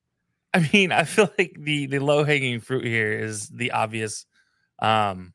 [0.53, 4.25] I mean, I feel like the the low hanging fruit here is the obvious
[4.79, 5.33] um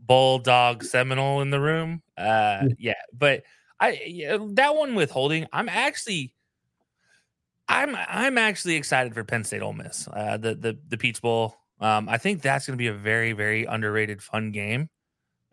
[0.00, 2.68] Bulldog Seminole in the room Uh, Hmm.
[2.78, 3.42] yeah, but
[3.80, 5.46] I yeah, that one withholding.
[5.52, 6.32] I'm actually,
[7.68, 10.08] I'm I'm actually excited for Penn State Ole Miss.
[10.08, 11.56] Uh, the the the Peach Bowl.
[11.80, 14.88] Um, I think that's going to be a very very underrated fun game.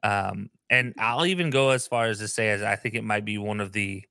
[0.03, 3.25] Um, and I'll even go as far as to say as I think it might
[3.25, 4.03] be one of the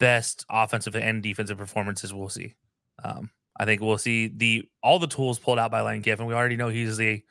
[0.00, 2.54] best offensive and defensive performances we'll see.
[3.02, 6.26] Um, I think we'll see the all the tools pulled out by Lane Kiffin.
[6.26, 7.22] We already know he's the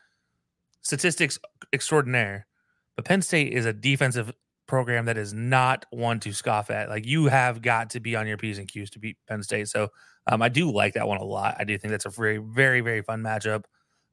[0.82, 1.40] statistics
[1.74, 2.48] extraordinaire,
[2.96, 4.32] but Penn State is a defensive
[4.74, 6.90] program that is not one to scoff at.
[6.90, 9.68] Like you have got to be on your p's and q's to beat Penn State.
[9.68, 9.90] So
[10.26, 11.58] um, I do like that one a lot.
[11.60, 13.66] I do think that's a very very very fun matchup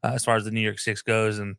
[0.04, 1.56] uh, as far as the New Year's Six goes, and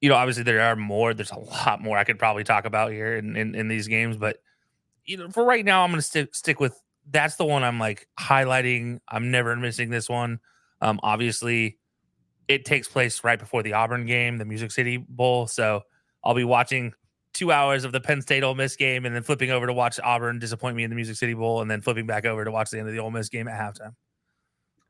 [0.00, 1.12] you know obviously there are more.
[1.12, 4.16] There's a lot more I could probably talk about here in in, in these games,
[4.16, 4.38] but
[5.04, 7.78] you know for right now I'm going to stick stick with that's the one I'm
[7.78, 9.00] like highlighting.
[9.06, 10.40] I'm never missing this one.
[10.80, 11.76] Um, obviously,
[12.48, 15.46] it takes place right before the Auburn game, the Music City Bowl.
[15.46, 15.82] So
[16.24, 16.94] I'll be watching
[17.34, 20.00] two hours of the Penn State Ole Miss game and then flipping over to watch
[20.02, 22.70] Auburn disappoint me in the Music City Bowl and then flipping back over to watch
[22.70, 23.94] the end of the Ole Miss game at halftime.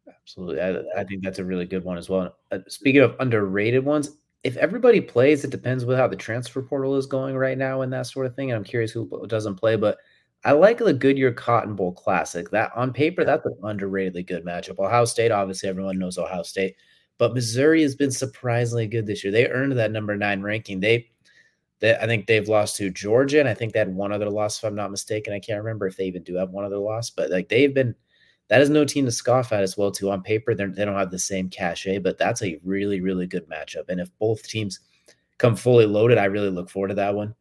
[0.09, 0.61] Absolutely.
[0.61, 2.37] I, I think that's a really good one as well.
[2.53, 6.97] Uh, speaking of underrated ones, if everybody plays, it depends with how the transfer portal
[6.97, 8.51] is going right now and that sort of thing.
[8.51, 9.97] And I'm curious who doesn't play, but
[10.45, 12.51] I like the Goodyear Cotton Bowl Classic.
[12.51, 14.79] That on paper, that's an underratedly good matchup.
[14.79, 16.77] Ohio State, obviously, everyone knows Ohio State,
[17.17, 19.33] but Missouri has been surprisingly good this year.
[19.33, 20.81] They earned that number nine ranking.
[20.81, 21.09] They,
[21.81, 24.59] they, I think they've lost to Georgia, and I think they had one other loss,
[24.59, 25.33] if I'm not mistaken.
[25.33, 27.95] I can't remember if they even do have one other loss, but like they've been.
[28.49, 29.91] That is no team to scoff at as well.
[29.91, 33.49] Too on paper, they don't have the same cachet, but that's a really, really good
[33.49, 33.89] matchup.
[33.89, 34.81] And if both teams
[35.39, 37.35] come fully loaded, I really look forward to that one.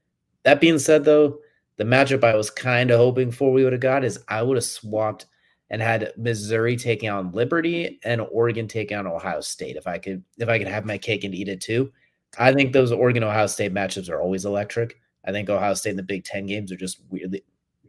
[0.43, 1.39] That being said, though,
[1.75, 4.55] the matchup I was kind of hoping for we would have got is I would
[4.55, 5.25] have swapped
[5.69, 9.75] and had Missouri taking on Liberty and Oregon taking on Ohio State.
[9.75, 11.91] If I could, if I could have my cake and eat it too,
[12.37, 14.99] I think those Oregon Ohio State matchups are always electric.
[15.25, 17.43] I think Ohio State in the Big Ten games are just weirdly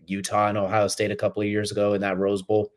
[0.07, 2.73] Utah and Ohio State a couple of years ago in that Rose Bowl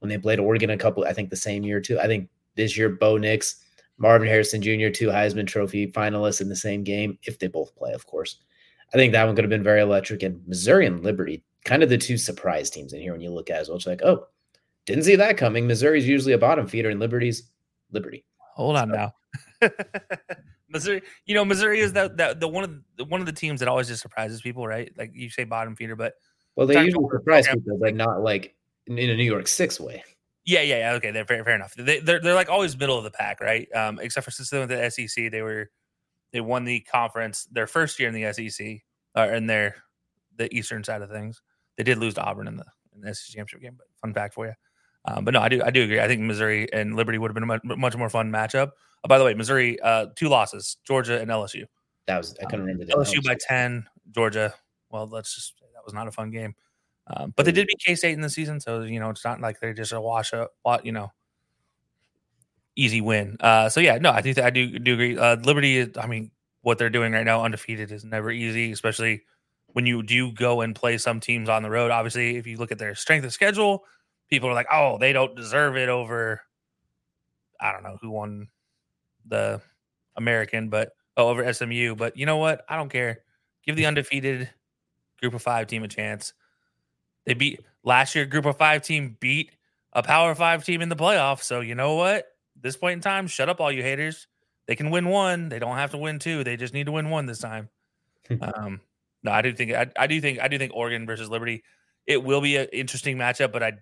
[0.00, 1.98] when they played Oregon a couple, I think the same year too.
[2.00, 3.62] I think this year Bo Nix,
[3.98, 7.92] Marvin Harrison Jr., two Heisman Trophy finalists in the same game, if they both play,
[7.92, 8.38] of course.
[8.92, 10.24] I think that one could have been very electric.
[10.24, 13.48] And Missouri and Liberty, kind of the two surprise teams in here when you look
[13.48, 13.76] at it as well.
[13.76, 14.26] It's like, oh,
[14.86, 15.68] didn't see that coming.
[15.68, 17.44] Missouri's usually a bottom feeder, and Liberty's
[17.92, 18.24] Liberty.
[18.56, 19.14] Hold on now.
[20.72, 23.60] Missouri, you know, Missouri is that that the one of the one of the teams
[23.60, 24.92] that always just surprises people, right?
[24.96, 26.14] Like you say bottom feeder, but
[26.56, 28.54] Well, they usually surprise people, but not like
[28.86, 30.02] in in a New Year's Six way.
[30.44, 30.92] Yeah, yeah, yeah.
[30.94, 31.74] Okay, they're fair, fair enough.
[31.74, 33.68] They, they're they're like always middle of the pack, right?
[33.74, 35.70] Um, except for since they went to the SEC, they were
[36.32, 38.82] they won the conference their first year in the SEC
[39.14, 39.76] or in their
[40.36, 41.40] the Eastern side of things.
[41.76, 44.34] They did lose to Auburn in the, in the SEC championship game, but fun fact
[44.34, 44.54] for you.
[45.04, 46.00] Um, but no, I do I do agree.
[46.00, 48.70] I think Missouri and Liberty would have been a much, much more fun matchup.
[49.02, 51.64] Uh, by the way, Missouri uh, two losses: Georgia and LSU.
[52.06, 52.84] That was I couldn't remember.
[52.84, 54.54] the LSU by ten, Georgia.
[54.90, 56.54] Well, let's just say that was not a fun game.
[57.08, 59.40] Um, but they did beat K State in the season, so you know it's not
[59.40, 61.10] like they're just a wash up, wa- you know,
[62.76, 63.36] easy win.
[63.40, 65.18] Uh, so yeah, no, I think that I do do agree.
[65.18, 69.22] Uh, Liberty, is, I mean, what they're doing right now, undefeated, is never easy, especially
[69.68, 71.90] when you do go and play some teams on the road.
[71.90, 73.84] Obviously, if you look at their strength of schedule,
[74.32, 76.40] people are like, oh, they don't deserve it over.
[77.60, 78.48] I don't know who won
[79.26, 79.60] the
[80.16, 81.94] American, but oh, over SMU.
[81.96, 82.64] But you know what?
[82.66, 83.18] I don't care.
[83.66, 84.48] Give the undefeated
[85.20, 86.32] group of five team a chance.
[87.26, 88.24] They beat last year.
[88.24, 89.50] Group of five team beat
[89.92, 91.42] a power five team in the playoffs.
[91.42, 92.26] So you know what?
[92.58, 94.28] This point in time, shut up, all you haters.
[94.66, 95.50] They can win one.
[95.50, 96.42] They don't have to win two.
[96.42, 97.68] They just need to win one this time.
[98.40, 98.80] um,
[99.22, 101.64] no, I do think I, I do think I do think Oregon versus Liberty.
[102.06, 103.72] It will be an interesting matchup, but I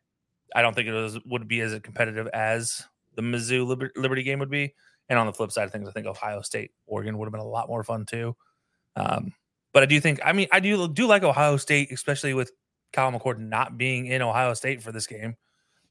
[0.54, 2.82] I don't think it was, would be as competitive as
[3.14, 4.74] the Mizzou Liber- Liberty game would be.
[5.08, 7.40] And on the flip side of things, I think Ohio State Oregon would have been
[7.40, 8.36] a lot more fun too.
[8.96, 9.32] Um,
[9.72, 12.52] but I do think I mean I do do like Ohio State, especially with
[12.92, 15.36] Kyle McCord not being in Ohio State for this game.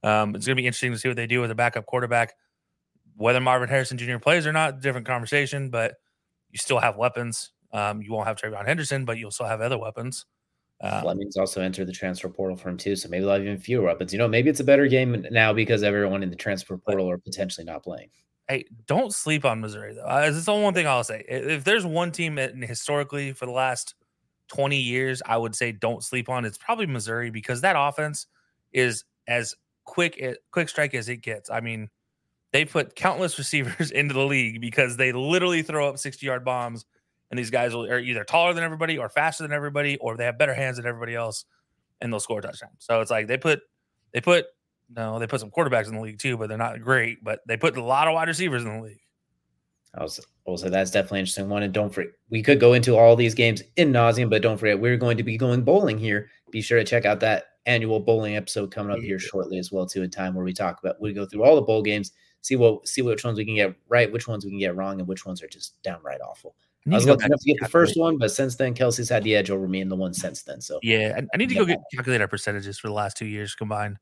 [0.04, 2.34] Um, it's going to be interesting to see what they do with a backup quarterback.
[3.18, 4.18] Whether Marvin Harrison Jr.
[4.18, 5.70] plays or not, different conversation.
[5.70, 5.96] But
[6.50, 7.52] you still have weapons.
[7.72, 10.26] Um, you won't have TreVeyon Henderson, but you'll still have other weapons.
[10.82, 13.58] Um, Fleming's also entered the transfer portal for him too, so maybe they'll have even
[13.58, 14.14] fewer weapons.
[14.14, 17.18] You know, maybe it's a better game now because everyone in the transfer portal are
[17.18, 18.10] potentially not playing.
[18.48, 20.06] hey, don't sleep on Missouri though.
[20.06, 21.24] Uh, It's the one thing I'll say.
[21.28, 23.94] If there's one team that historically for the last
[24.48, 28.26] 20 years, I would say don't sleep on, it's probably Missouri because that offense
[28.74, 31.50] is as quick a- quick strike as it gets.
[31.52, 31.90] I mean,
[32.54, 36.86] they put countless receivers into the league because they literally throw up 60 yard bombs,
[37.30, 40.38] and these guys are either taller than everybody or faster than everybody, or they have
[40.38, 41.46] better hands than everybody else,
[42.02, 42.72] and they'll score a touchdown.
[42.80, 43.62] So it's like they put
[44.14, 44.48] they put
[44.90, 47.24] no, they put some quarterbacks in the league too, but they're not great.
[47.24, 49.02] But they put a lot of wide receivers in the league.
[49.96, 51.64] I was also that's definitely interesting one.
[51.64, 54.80] And don't forget, we could go into all these games in nauseum, but don't forget,
[54.80, 56.30] we're going to be going bowling here.
[56.52, 59.86] Be sure to check out that annual bowling episode coming up here shortly as well,
[59.86, 62.12] too, in time where we talk about we go through all the bowl games,
[62.42, 65.00] see what see which ones we can get right, which ones we can get wrong,
[65.00, 66.56] and which ones are just downright awful.
[66.88, 69.36] I was lucky enough to get the first one, but since then, Kelcey's had the
[69.36, 70.62] edge over me in the one since then.
[70.62, 73.26] So yeah, I, I need to go get calculate our percentages for the last two
[73.26, 73.98] years combined.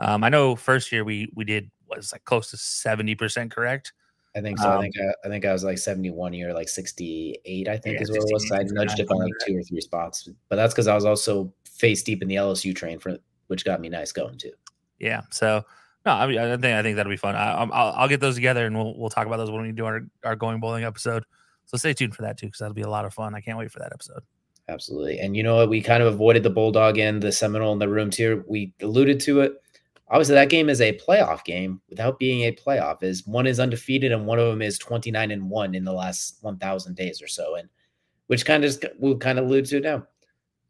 [0.00, 3.92] Um, I know first year we we did was like close to seventy percent correct.
[4.36, 4.70] I think so.
[4.70, 7.68] Um, I think I, I, think I was like seventy one year, like sixty eight.
[7.68, 8.48] I think yeah, is what it was.
[8.48, 11.04] So I nudged it by like two or three spots, but that's because I was
[11.04, 14.52] also face deep in the LSU train for which got me nice going too.
[15.00, 15.22] Yeah.
[15.30, 15.64] So
[16.06, 17.34] no, I mean I think I think that'll be fun.
[17.34, 19.84] I, will I'll get those together and we'll we'll talk about those when we do
[19.84, 21.24] our our going bowling episode.
[21.70, 23.32] So stay tuned for that too, because that'll be a lot of fun.
[23.32, 24.24] I can't wait for that episode.
[24.68, 25.20] Absolutely.
[25.20, 25.68] And you know what?
[25.68, 28.44] We kind of avoided the Bulldog and the Seminole in the room too.
[28.48, 29.62] We alluded to it.
[30.08, 33.04] Obviously, that game is a playoff game without being a playoff.
[33.04, 36.38] Is one is undefeated and one of them is 29 and one in the last
[36.40, 37.54] 1,000 days or so.
[37.54, 37.68] And
[38.26, 40.04] which kind of we'll kind of allude to now.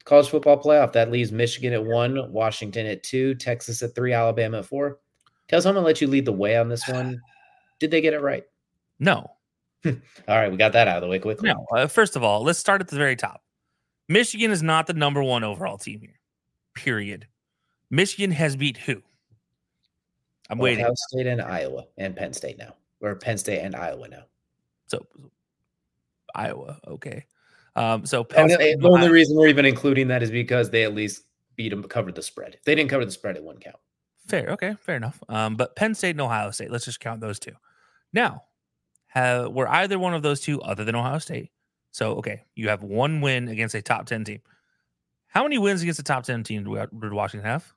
[0.04, 4.58] College football playoff that leaves Michigan at one, Washington at two, Texas at three, Alabama
[4.58, 4.98] at four.
[5.50, 7.18] I'm gonna let you lead the way on this one.
[7.78, 8.44] Did they get it right?
[8.98, 9.30] No,
[9.86, 9.94] all
[10.28, 11.48] right, we got that out of the way quickly.
[11.48, 13.42] No, uh, first of all, let's start at the very top.
[14.08, 16.18] Michigan is not the number one overall team here.
[16.74, 17.26] Period.
[17.90, 19.02] Michigan has beat who?
[20.48, 20.84] I'm Ohio waiting.
[20.84, 24.24] Ohio State and Iowa and Penn State now, or Penn State and Iowa now.
[24.88, 25.06] So
[26.34, 27.24] Iowa, okay.
[27.76, 30.94] Um, so Penn State, the only reason we're even including that is because they at
[30.94, 31.22] least
[31.56, 32.54] beat them, covered the spread.
[32.54, 33.76] If they didn't cover the spread, it wouldn't count.
[34.26, 35.22] Fair, okay, fair enough.
[35.28, 37.52] Um, but Penn State and Ohio State, let's just count those two.
[38.12, 38.42] Now,
[39.10, 41.50] have were either one of those two other than Ohio State.
[41.90, 44.40] So okay, you have one win against a top ten team.
[45.26, 47.72] How many wins against a top ten team did Washington have?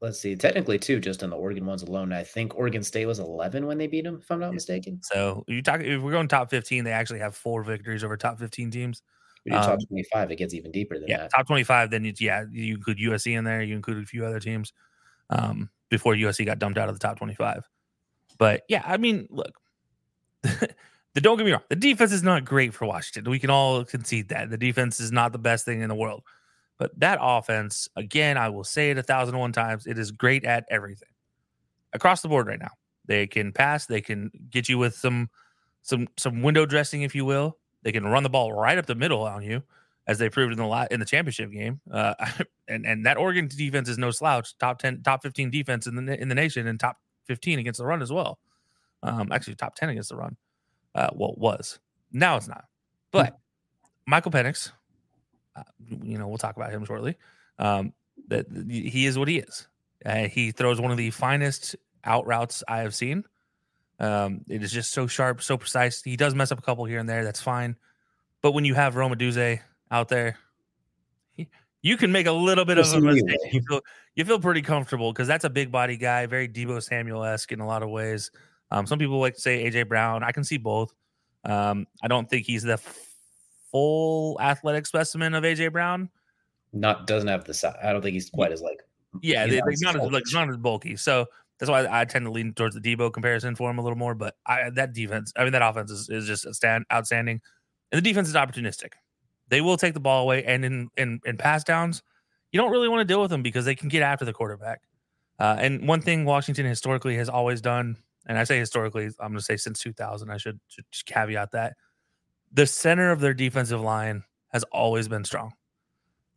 [0.00, 0.34] Let's see.
[0.34, 2.12] Technically, two, just on the Oregon ones alone.
[2.12, 4.98] I think Oregon State was eleven when they beat them, if I'm not mistaken.
[5.02, 8.38] So you talk if we're going top fifteen, they actually have four victories over top
[8.38, 9.02] fifteen teams.
[9.44, 11.30] We do um, top twenty five, it gets even deeper than yeah, that.
[11.36, 13.62] Top twenty five, then you, yeah, you include USC in there.
[13.62, 14.72] You include a few other teams
[15.28, 17.62] um, before USC got dumped out of the top twenty five.
[18.40, 19.52] But yeah, I mean, look,
[20.42, 23.30] the don't get me wrong, the defense is not great for Washington.
[23.30, 26.22] We can all concede that the defense is not the best thing in the world.
[26.78, 30.10] But that offense, again, I will say it a thousand and one times, it is
[30.10, 31.10] great at everything
[31.92, 32.70] across the board right now.
[33.04, 35.28] They can pass, they can get you with some
[35.82, 37.58] some some window dressing, if you will.
[37.82, 39.62] They can run the ball right up the middle on you,
[40.06, 41.82] as they proved in the la- in the championship game.
[41.92, 42.14] Uh,
[42.68, 46.18] and and that Oregon defense is no slouch, top ten, top fifteen defense in the
[46.18, 46.96] in the nation, and top
[47.30, 48.40] fifteen against the run as well.
[49.04, 50.36] Um, actually, top ten against the run.
[50.96, 51.78] Uh, well, was
[52.10, 52.64] now it's not.
[53.12, 53.38] But
[54.04, 54.72] Michael Penix,
[55.54, 55.62] uh,
[56.02, 57.16] you know, we'll talk about him shortly.
[57.58, 57.92] Um,
[58.26, 59.68] that he is what he is.
[60.04, 63.22] Uh, he throws one of the finest out routes I have seen.
[64.00, 66.02] Um, it is just so sharp, so precise.
[66.02, 67.22] He does mess up a couple here and there.
[67.22, 67.76] That's fine.
[68.42, 70.38] But when you have Rome Odunze out there,
[71.34, 71.48] he,
[71.82, 73.52] you can make a little bit of a mistake.
[73.52, 73.80] You feel,
[74.16, 77.60] you feel pretty comfortable because that's a big body guy, very Deebo Samuel esque in
[77.60, 78.30] a lot of ways.
[78.70, 80.22] Um, some people like to say AJ Brown.
[80.22, 80.92] I can see both.
[81.44, 82.78] Um, I don't think he's the
[83.70, 86.10] full athletic specimen of AJ Brown.
[86.72, 87.74] Not doesn't have the size.
[87.82, 88.80] I don't think he's quite as like.
[89.22, 90.96] Yeah, they, like not as like not as bulky.
[90.96, 91.26] So
[91.58, 94.14] that's why I tend to lean towards the Deebo comparison for him a little more.
[94.14, 97.40] But I, that defense, I mean, that offense is, is just stand outstanding,
[97.90, 98.92] and the defense is opportunistic.
[99.48, 102.02] They will take the ball away, and in in, in pass downs,
[102.52, 104.82] you don't really want to deal with them because they can get after the quarterback.
[105.38, 109.38] Uh, and one thing Washington historically has always done and I say historically, I'm going
[109.38, 110.30] to say since 2000.
[110.30, 111.74] I should, should just caveat that
[112.52, 115.52] the center of their defensive line has always been strong.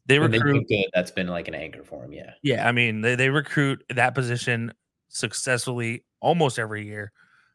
[0.05, 0.85] They recruit good.
[0.93, 2.13] That's been like an anchor for them.
[2.13, 2.31] Yeah.
[2.41, 2.67] Yeah.
[2.67, 4.73] I mean, they, they recruit that position
[5.07, 7.11] successfully almost every year.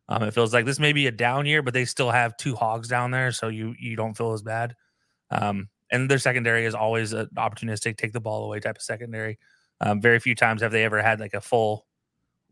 [0.09, 2.55] Um, it feels like this may be a down year, but they still have two
[2.55, 4.75] hogs down there, so you you don't feel as bad.
[5.31, 9.39] Um, and their secondary is always an opportunistic, take the ball away type of secondary.
[9.81, 11.87] Um, very few times have they ever had like a full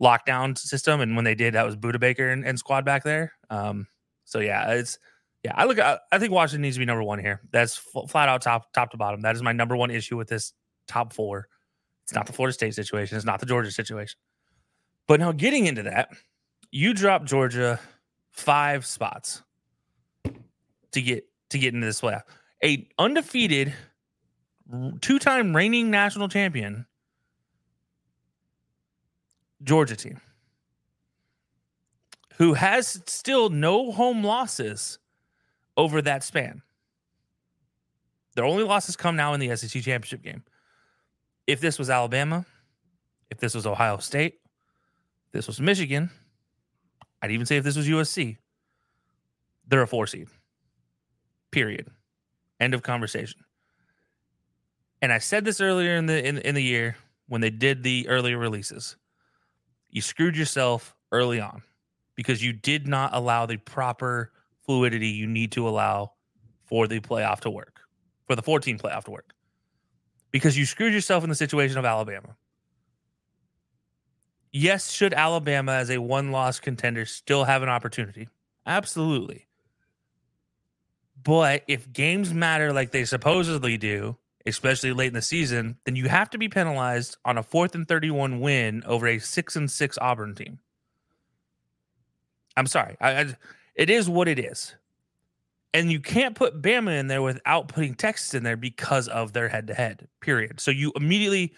[0.01, 3.33] lockdown system, and when they did, that was Budda Baker and, and squad back there.
[3.51, 3.87] Um,
[4.25, 4.99] so yeah, it's
[5.43, 5.53] yeah.
[5.55, 7.41] I look, I, I think Washington needs to be number one here.
[7.53, 9.21] That's f- flat out top top to bottom.
[9.23, 10.53] That is my number one issue with this
[10.89, 11.49] top four.
[12.05, 13.17] It's not the Florida State situation.
[13.17, 14.19] It's not the Georgia situation.
[15.09, 16.11] But now getting into that,
[16.71, 17.81] you drop Georgia
[18.31, 19.43] five spots
[20.93, 22.23] to get to get into this playoff.
[22.65, 23.75] A undefeated
[25.01, 26.87] two-time reigning national champion
[29.63, 30.21] Georgia team
[32.37, 34.99] who has still no home losses
[35.77, 36.63] over that span.
[38.35, 40.43] Their only losses come now in the SEC championship game.
[41.47, 42.45] If this was Alabama,
[43.31, 44.41] if this was Ohio State,
[45.33, 46.11] this was Michigan,
[47.23, 48.37] I'd even say if this was USC,
[49.67, 50.29] they're a four seed.
[51.51, 51.91] Period.
[52.61, 53.41] End of conversation.
[55.03, 56.97] And I said this earlier in the in, in the year
[57.29, 58.97] when they did the earlier releases.
[59.91, 61.63] You screwed yourself early on
[62.15, 64.33] because you did not allow the proper
[64.65, 66.13] fluidity you need to allow
[66.65, 67.81] for the playoff to work,
[68.27, 69.33] for the 14 playoff to work.
[70.33, 72.37] Because you screwed yourself in the situation of Alabama.
[74.53, 78.29] Yes, should Alabama as a one loss contender still have an opportunity?
[78.67, 79.46] Absolutely.
[81.27, 84.17] But if games matter like they supposedly do,
[84.47, 87.87] especially late in the season, then you have to be penalized on a fourth and
[87.87, 90.61] 31 win over a six and six Auburn team.
[92.57, 92.97] I'm sorry.
[93.01, 93.35] I, I,
[93.75, 94.77] it is what it is.
[95.75, 99.49] And you can't put Bama in there without putting Texas in there because of their
[99.49, 100.61] head to head, period.
[100.61, 101.55] So you immediately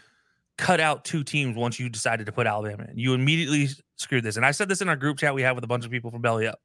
[0.57, 2.99] cut out two teams once you decided to put Alabama in.
[2.99, 4.39] You immediately screwed this.
[4.39, 6.11] And I said this in our group chat we have with a bunch of people
[6.11, 6.59] from Belly Up.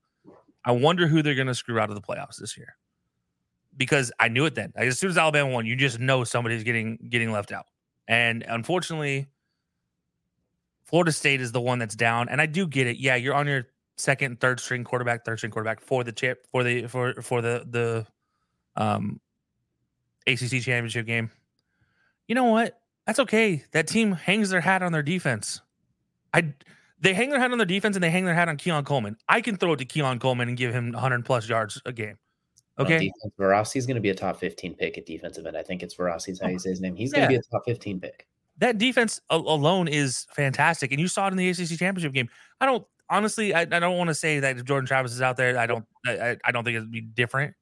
[0.63, 2.77] I wonder who they're going to screw out of the playoffs this year.
[3.75, 4.71] Because I knew it then.
[4.75, 7.65] As soon as Alabama won, you just know somebody's getting getting left out.
[8.07, 9.27] And unfortunately,
[10.83, 12.29] Florida State is the one that's down.
[12.29, 12.97] And I do get it.
[12.97, 13.67] Yeah, you're on your
[13.97, 17.65] second, third string quarterback, third string quarterback for the chip for the for for the
[17.69, 18.05] the
[18.75, 19.19] um
[20.27, 21.31] ACC championship game.
[22.27, 22.79] You know what?
[23.05, 23.63] That's okay.
[23.71, 25.61] That team hangs their hat on their defense.
[26.33, 26.53] I
[26.99, 29.17] they hang their hat on their defense and they hang their hat on Keon Coleman.
[29.27, 32.17] I can throw it to Keon Coleman and give him 100 plus yards a game.
[32.79, 33.11] Okay.
[33.39, 35.55] Verosi's going to be a top 15 pick at defensive end.
[35.55, 36.95] I think it's Verosi's how you say his name.
[36.95, 38.27] He's going to be a top 15 pick.
[38.57, 40.91] That defense alone is fantastic.
[40.91, 42.29] And you saw it in the ACC championship game.
[42.61, 45.37] I don't honestly, I, I don't want to say that if Jordan Travis is out
[45.37, 47.53] there, I don't, I, I don't think it'd be different.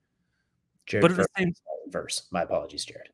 [0.86, 1.53] Jared but at the same
[1.89, 3.09] verse, my apologies, Jared.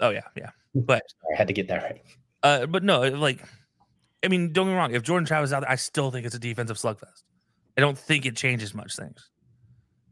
[0.00, 0.50] Oh yeah, yeah.
[0.72, 1.02] But
[1.32, 2.00] I had to get that right.
[2.44, 3.42] Uh, but no, like,
[4.24, 4.94] I mean, don't get me wrong.
[4.94, 7.24] If Jordan Travis is out there, I still think it's a defensive slugfest.
[7.76, 9.30] I don't think it changes much things.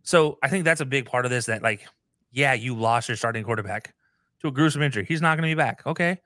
[0.08, 1.44] So I think that's a big part of this.
[1.44, 1.86] That like,
[2.32, 3.94] yeah, you lost your starting quarterback
[4.40, 5.04] to a gruesome injury.
[5.04, 5.82] He's not going to be back.
[5.84, 6.16] Okay,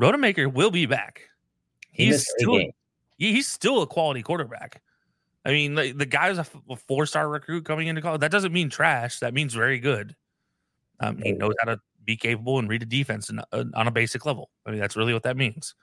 [0.00, 1.20] Rodemaker will be back.
[1.90, 2.58] He's still
[3.18, 4.80] he's still a quality quarterback.
[5.44, 8.22] I mean, like, the guy's a, a four star recruit coming into college.
[8.22, 9.18] That doesn't mean trash.
[9.18, 10.16] That means very good.
[10.98, 13.90] Um, he knows how to be capable and read a defense in, uh, on a
[13.90, 14.48] basic level.
[14.64, 15.74] I mean, that's really what that means.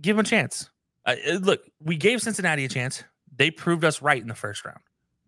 [0.00, 0.68] Give him a chance.
[1.06, 3.04] Uh look, we gave Cincinnati a chance.
[3.36, 4.80] They proved us right in the first round.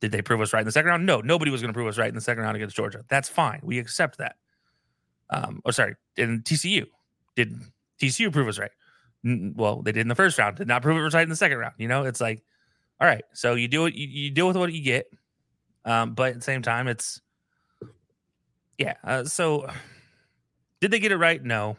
[0.03, 1.07] Did they prove us right in the second round?
[1.07, 3.05] No, nobody was going to prove us right in the second round against Georgia.
[3.09, 3.61] That's fine.
[3.63, 4.35] We accept that.
[5.31, 6.87] Um, oh, sorry, in TCU,
[7.37, 7.55] did
[8.01, 8.73] TCU prove us right?
[9.25, 11.37] well, they did in the first round, did not prove it was right in the
[11.37, 11.75] second round.
[11.79, 12.43] You know, it's like,
[13.01, 15.07] all right, so you do it, you, you deal with what you get.
[15.85, 17.21] Um, but at the same time, it's
[18.79, 18.95] yeah.
[19.05, 19.69] Uh, so
[20.81, 21.43] did they get it right?
[21.43, 21.77] No.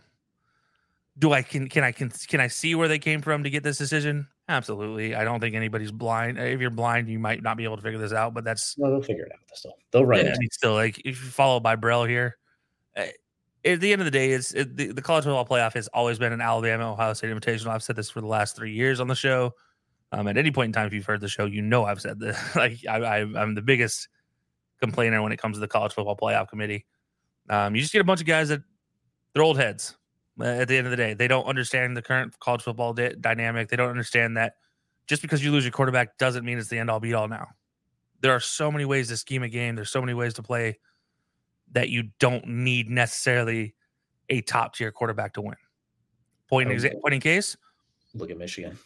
[1.20, 3.64] Do I can can I can can I see where they came from to get
[3.64, 4.28] this decision?
[4.50, 5.16] Absolutely.
[5.16, 6.38] I don't think anybody's blind.
[6.38, 8.90] If you're blind, you might not be able to figure this out, but that's no,
[8.90, 9.58] they'll figure it out.
[9.58, 10.54] Still, they'll run yeah, it.
[10.54, 12.38] Still, like if you follow by Brell here,
[12.96, 13.12] eh,
[13.64, 16.20] at the end of the day, it's it, the, the college football playoff has always
[16.20, 17.68] been an Alabama Ohio State Invitational.
[17.68, 19.54] I've said this for the last three years on the show.
[20.12, 22.20] Um, at any point in time, if you've heard the show, you know I've said
[22.20, 22.38] this.
[22.56, 24.10] like I, I, I'm the biggest
[24.82, 26.86] complainer when it comes to the college football playoff committee.
[27.50, 28.62] Um, you just get a bunch of guys that
[29.34, 29.96] they're old heads.
[30.40, 33.14] Uh, at the end of the day, they don't understand the current college football di-
[33.20, 33.70] dynamic.
[33.70, 34.56] They don't understand that
[35.06, 37.28] just because you lose your quarterback doesn't mean it's the end all be all.
[37.28, 37.50] Now,
[38.22, 39.76] there are so many ways to scheme a game.
[39.76, 40.80] There's so many ways to play
[41.74, 43.76] that you don't need necessarily
[44.30, 45.56] a top tier quarterback to win.
[46.50, 47.58] Point, in, exa- point in case.
[48.16, 48.78] Look at Michigan.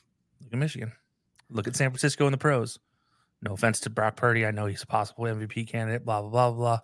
[0.41, 0.91] Look at Michigan.
[1.49, 2.79] Look at San Francisco in the pros.
[3.41, 4.45] No offense to Brock Purdy.
[4.45, 6.79] I know he's a possible MVP candidate, blah, blah, blah, blah.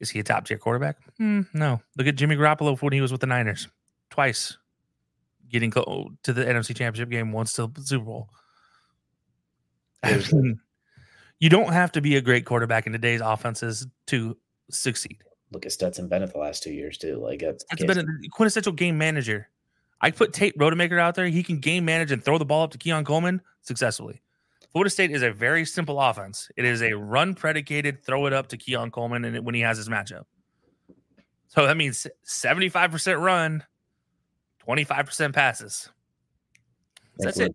[0.00, 0.98] Is he a top tier quarterback?
[1.20, 1.80] Mm, no.
[1.96, 3.66] Look at Jimmy Garoppolo when he was with the Niners.
[4.18, 4.58] Twice
[5.48, 8.28] getting close to the NFC Championship game, once to the Super Bowl.
[11.38, 14.36] you don't have to be a great quarterback in today's offenses to
[14.70, 15.18] succeed
[15.52, 17.16] look at Stetson Bennett the last two years too.
[17.16, 19.48] Like that's Bennett, quintessential game manager.
[20.00, 21.26] I put Tate Rodemaker out there.
[21.26, 24.22] He can game manage and throw the ball up to Keon Coleman successfully.
[24.72, 26.50] Florida State is a very simple offense.
[26.56, 29.78] It is a run predicated, throw it up to Keon Coleman and when he has
[29.78, 30.24] his matchup.
[31.48, 33.64] So that means 75% run,
[34.68, 35.88] 25% passes.
[37.18, 37.54] That's it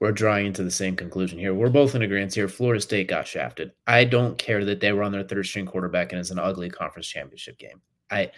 [0.00, 1.54] we're drawing into the same conclusion here.
[1.54, 2.48] We're both in agreement here.
[2.48, 3.72] Florida State got shafted.
[3.86, 6.70] I don't care that they were on their third string quarterback and it's an ugly
[6.70, 7.80] conference championship game.
[8.10, 8.30] I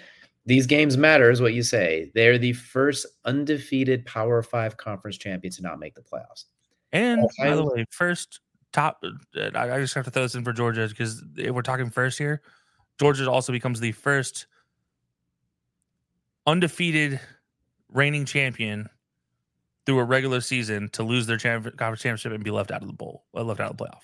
[0.47, 2.11] these games matter is what you say.
[2.15, 6.47] They're the first undefeated Power Five conference champion to not make the playoffs.
[6.93, 8.41] And by the way, first
[8.73, 9.05] top.
[9.37, 12.41] I just have to throw this in for Georgia because if we're talking first here,
[12.99, 14.47] Georgia also becomes the first
[16.47, 17.21] undefeated
[17.93, 18.88] reigning champion
[19.86, 22.88] through a regular season to lose their champ- conference championship and be left out of
[22.88, 24.03] the bowl, uh, left out of the playoff.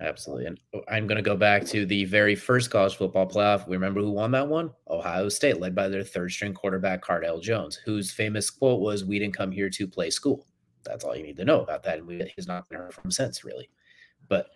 [0.00, 0.46] Absolutely.
[0.46, 3.68] And oh, I'm going to go back to the very first college football playoff.
[3.68, 4.70] We remember who won that one?
[4.90, 9.20] Ohio State, led by their third string quarterback, Cardale Jones, whose famous quote was, We
[9.20, 10.46] didn't come here to play school.
[10.84, 11.98] That's all you need to know about that.
[11.98, 13.70] And we, he's not been heard from since, really.
[14.28, 14.48] But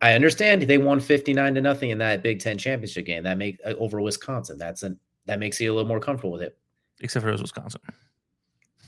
[0.00, 3.22] I understand they won 59 to nothing in that Big Ten championship game.
[3.22, 4.58] That make uh, over Wisconsin.
[4.58, 6.56] That's an that makes you a little more comfortable with it.
[7.00, 7.80] Except for it was Wisconsin.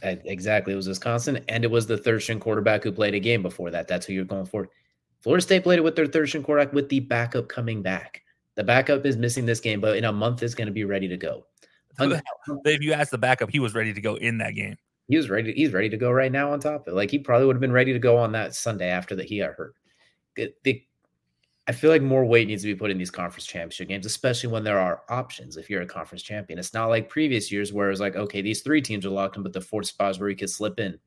[0.03, 0.73] Exactly.
[0.73, 3.71] It was Wisconsin, and it was the third string quarterback who played a game before
[3.71, 3.89] that.
[3.89, 4.69] That's who you're going for.
[5.21, 8.23] Florida State played it with their third string quarterback with the backup coming back.
[8.55, 11.09] The backup is missing this game, but in a month is going to be ready
[11.09, 11.47] to go.
[11.99, 14.77] if you ask the backup, he was ready to go in that game.
[15.09, 15.53] He was ready.
[15.55, 16.97] He's ready to go right now on top of it.
[16.97, 19.39] Like he probably would have been ready to go on that Sunday after that he
[19.39, 19.75] got hurt.
[20.37, 20.83] The, the,
[21.69, 24.49] I feel like more weight needs to be put in these conference championship games, especially
[24.49, 25.59] when there are options.
[25.59, 28.63] If you're a conference champion, it's not like previous years where it's like, okay, these
[28.63, 30.99] three teams are locked in, but the fourth spot is where you could slip in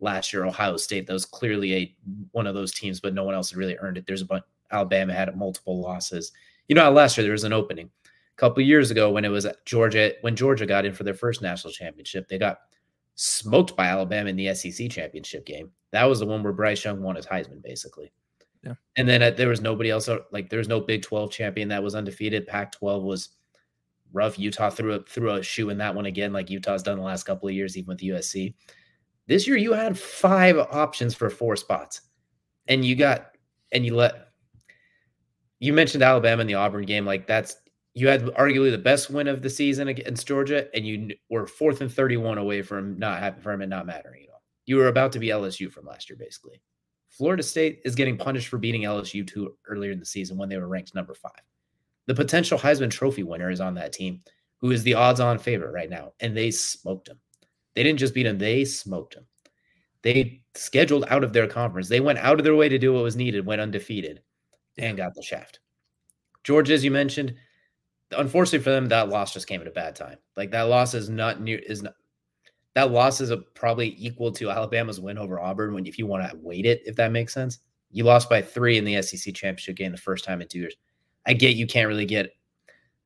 [0.00, 1.06] last year Ohio State.
[1.06, 1.96] That was clearly a
[2.32, 4.06] one of those teams, but no one else had really earned it.
[4.06, 4.44] There's a bunch.
[4.70, 6.32] Alabama had multiple losses.
[6.68, 7.90] You know, last year there was an opening.
[8.06, 11.40] A couple years ago when it was Georgia, when Georgia got in for their first
[11.40, 12.58] national championship, they got
[13.14, 15.70] smoked by Alabama in the SEC championship game.
[15.90, 18.12] That was the one where Bryce Young won his Heisman, basically.
[18.62, 18.74] Yeah.
[18.96, 20.08] And then uh, there was nobody else.
[20.08, 22.46] Uh, like there was no Big 12 champion that was undefeated.
[22.46, 23.30] Pac 12 was
[24.12, 24.38] rough.
[24.38, 27.24] Utah threw a threw a shoe in that one again, like Utah's done the last
[27.24, 28.54] couple of years, even with USC.
[29.26, 32.02] This year you had five options for four spots,
[32.68, 33.32] and you got
[33.72, 34.28] and you let.
[35.58, 37.56] You mentioned Alabama in the Auburn game, like that's
[37.94, 41.80] you had arguably the best win of the season against Georgia, and you were fourth
[41.80, 44.42] and thirty-one away from not having from it not mattering at all.
[44.66, 46.60] You were about to be LSU from last year, basically.
[47.12, 50.56] Florida State is getting punished for beating LSU two earlier in the season when they
[50.56, 51.42] were ranked number five.
[52.06, 54.22] The potential Heisman Trophy winner is on that team,
[54.60, 57.18] who is the odds-on favorite right now, and they smoked him.
[57.74, 59.26] They didn't just beat him, they smoked him.
[60.00, 61.88] They scheduled out of their conference.
[61.88, 64.22] They went out of their way to do what was needed, went undefeated,
[64.78, 65.60] and got the shaft.
[66.44, 67.34] Georgia, as you mentioned,
[68.10, 70.16] unfortunately for them, that loss just came at a bad time.
[70.36, 71.94] Like that loss is not near is not
[72.74, 76.28] that loss is a, probably equal to Alabama's win over Auburn when if you want
[76.28, 77.58] to weight it, if that makes sense.
[77.90, 80.76] You lost by three in the SEC championship game the first time in two years.
[81.26, 82.32] I get you can't really get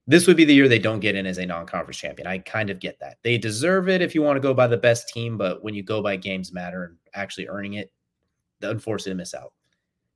[0.07, 2.29] this would be the year they don't get in as a non-conference champion.
[2.29, 3.19] I kind of get that.
[3.23, 5.83] They deserve it if you want to go by the best team, but when you
[5.83, 7.93] go by games matter and actually earning it,
[8.61, 9.53] they unfortunately miss out.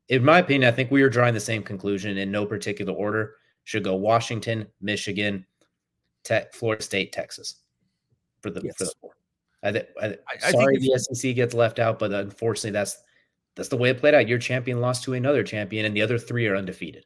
[0.08, 3.34] In my opinion, I think we are drawing the same conclusion in no particular order.
[3.64, 5.44] Should go Washington, Michigan,
[6.24, 7.56] Tech, Florida State, Texas
[8.40, 8.76] for the yes.
[8.76, 9.10] for the four.
[9.62, 12.98] I, I, I sorry the SEC gets left out, but unfortunately that's
[13.56, 14.28] that's the way it played out.
[14.28, 17.04] Your champion lost to another champion, and the other three are undefeated.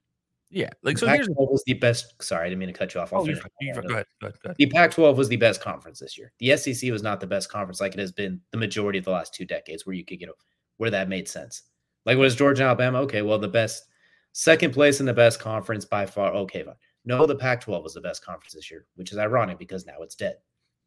[0.50, 1.06] Yeah, like so.
[1.06, 2.22] Pac-12 here's was the best.
[2.22, 3.12] Sorry, I didn't mean to cut you off.
[3.12, 4.56] Oh, you're, you're, go, ahead, go, ahead, go ahead.
[4.56, 6.32] The Pac-12 was the best conference this year.
[6.38, 9.10] The SEC was not the best conference like it has been the majority of the
[9.10, 10.28] last two decades, where you could get
[10.76, 11.62] where that made sense.
[12.06, 13.00] Like was Georgia and Alabama?
[13.00, 13.86] Okay, well the best
[14.32, 16.32] second place in the best conference by far.
[16.32, 16.74] Okay, fine.
[17.04, 20.14] No, the Pac-12 was the best conference this year, which is ironic because now it's
[20.14, 20.36] dead.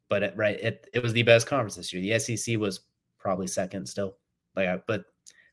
[0.10, 2.02] But it, right, it, it was the best conference this year.
[2.02, 2.82] The SEC was
[3.20, 4.16] probably second still.
[4.56, 5.06] Like, but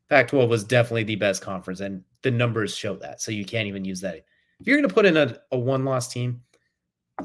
[0.09, 3.21] Pac-12 was definitely the best conference, and the numbers show that.
[3.21, 4.25] So you can't even use that
[4.61, 6.43] if you're going to put in a, a one loss team,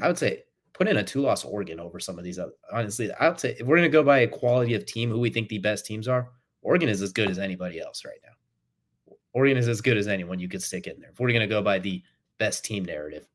[0.00, 2.38] I would say put in a two loss Oregon over some of these.
[2.38, 5.10] Other, honestly, I would say if we're going to go by a quality of team,
[5.10, 6.28] who we think the best teams are,
[6.62, 9.14] Oregon is as good as anybody else right now.
[9.32, 11.10] Oregon is as good as anyone you could stick in there.
[11.10, 12.02] If we're going to go by the
[12.38, 13.26] best team narrative,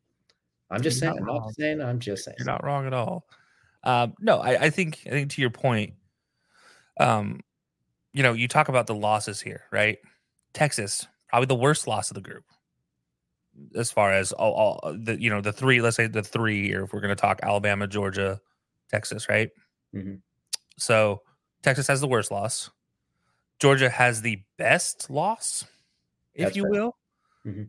[0.70, 1.22] I'm just You're saying.
[1.22, 1.82] I'm not saying.
[1.82, 2.36] I'm just saying.
[2.40, 3.28] You're not wrong at all.
[3.86, 5.94] Um, no, I, I think I think to your point,
[7.00, 7.42] um,
[8.14, 10.00] you know, you talk about the losses here, right?
[10.54, 12.46] Texas, probably the worst loss of the group
[13.76, 16.84] as far as all, all the you know the three let's say the three or
[16.84, 18.40] if we're going to talk alabama georgia
[18.90, 19.50] texas right
[19.94, 20.16] mm-hmm.
[20.78, 21.22] so
[21.62, 22.70] texas has the worst loss
[23.60, 25.66] georgia has the best loss
[26.34, 26.98] if That's you will
[27.46, 27.64] mm-hmm.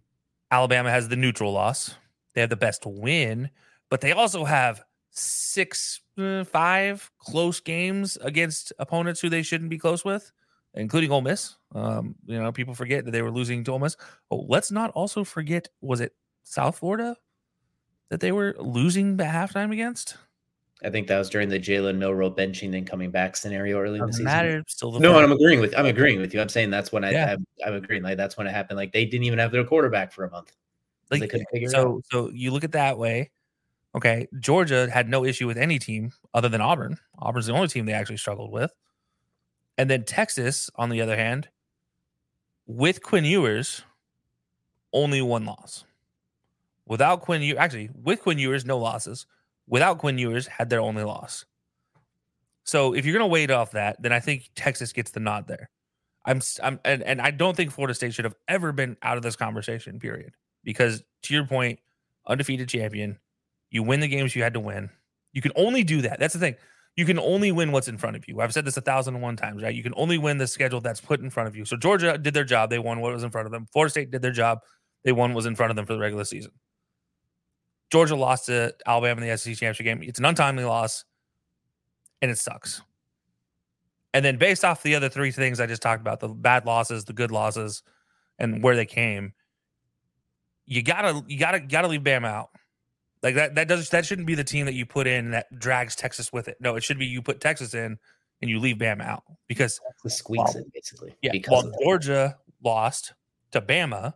[0.50, 1.94] alabama has the neutral loss
[2.34, 3.50] they have the best win
[3.88, 9.78] but they also have six uh, five close games against opponents who they shouldn't be
[9.78, 10.32] close with
[10.76, 11.56] including Ole Miss.
[11.74, 13.96] Um, you know, people forget that they were losing to Ole Miss.
[14.30, 16.14] Oh, let's not also forget, was it
[16.44, 17.16] South Florida
[18.10, 20.16] that they were losing at halftime against?
[20.84, 24.06] I think that was during the Jalen Milroe benching then coming back scenario early in
[24.06, 24.26] the season.
[24.26, 26.40] Matter, still the no, I'm agreeing with I'm agreeing with you.
[26.40, 27.32] I'm saying that's when I yeah.
[27.32, 28.02] I'm, I'm, agreeing.
[28.02, 28.76] Like that's when it happened.
[28.76, 30.52] Like they didn't even have their quarterback for a month.
[31.10, 33.30] Like they couldn't figure so, So you look at that way.
[33.96, 36.98] Okay, Georgia had no issue with any team other than Auburn.
[37.18, 38.70] Auburn's the only team they actually struggled with.
[39.78, 41.48] And then Texas, on the other hand,
[42.66, 43.84] with Quinn Ewers,
[44.92, 45.84] only one loss.
[46.86, 49.26] Without Quinn Ewers, actually, with Quinn Ewers, no losses.
[49.66, 51.46] Without Quinn Ewers, had their only loss.
[52.64, 55.48] So if you're going to wait off that, then I think Texas gets the nod
[55.48, 55.70] there.
[56.26, 59.22] I'm, I'm and, and I don't think Florida State should have ever been out of
[59.22, 60.32] this conversation, period.
[60.64, 61.78] Because to your point,
[62.26, 63.18] undefeated champion,
[63.70, 64.90] you win the games you had to win.
[65.32, 66.18] You can only do that.
[66.18, 66.56] That's the thing.
[66.96, 68.40] You can only win what's in front of you.
[68.40, 69.74] I've said this a thousand and one times, right?
[69.74, 71.66] You can only win the schedule that's put in front of you.
[71.66, 72.70] So Georgia did their job.
[72.70, 73.66] They won what was in front of them.
[73.70, 74.60] Florida State did their job.
[75.04, 76.52] They won what was in front of them for the regular season.
[77.90, 80.02] Georgia lost to Alabama in the SEC championship game.
[80.02, 81.04] It's an untimely loss,
[82.22, 82.82] and it sucks.
[84.14, 87.04] And then based off the other three things I just talked about, the bad losses,
[87.04, 87.82] the good losses,
[88.38, 89.34] and where they came,
[90.64, 92.48] you gotta you gotta gotta leave Bama out.
[93.22, 95.96] Like that that does that shouldn't be the team that you put in that drags
[95.96, 96.56] Texas with it.
[96.60, 97.98] No, it should be you put Texas in
[98.40, 101.14] and you leave Bama out because the squeaks it basically.
[101.22, 103.14] Yeah, because Georgia lost
[103.52, 104.14] to Bama,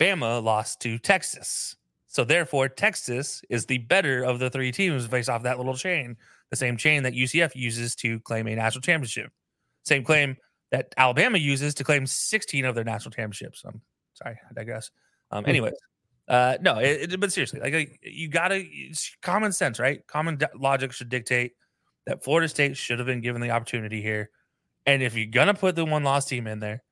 [0.00, 1.76] Bama lost to Texas.
[2.06, 6.16] So therefore, Texas is the better of the three teams based off that little chain,
[6.50, 9.32] the same chain that UCF uses to claim a national championship.
[9.84, 10.36] Same claim
[10.70, 13.62] that Alabama uses to claim 16 of their national championships.
[13.64, 13.80] I'm
[14.14, 14.90] sorry, I digress.
[15.30, 15.72] Um, anyways,
[16.28, 18.64] uh, no, it, it, but seriously, like you gotta,
[19.22, 20.06] common sense, right?
[20.06, 21.52] Common logic should dictate
[22.06, 24.30] that Florida State should have been given the opportunity here.
[24.86, 26.82] And if you're gonna put the one loss team in there,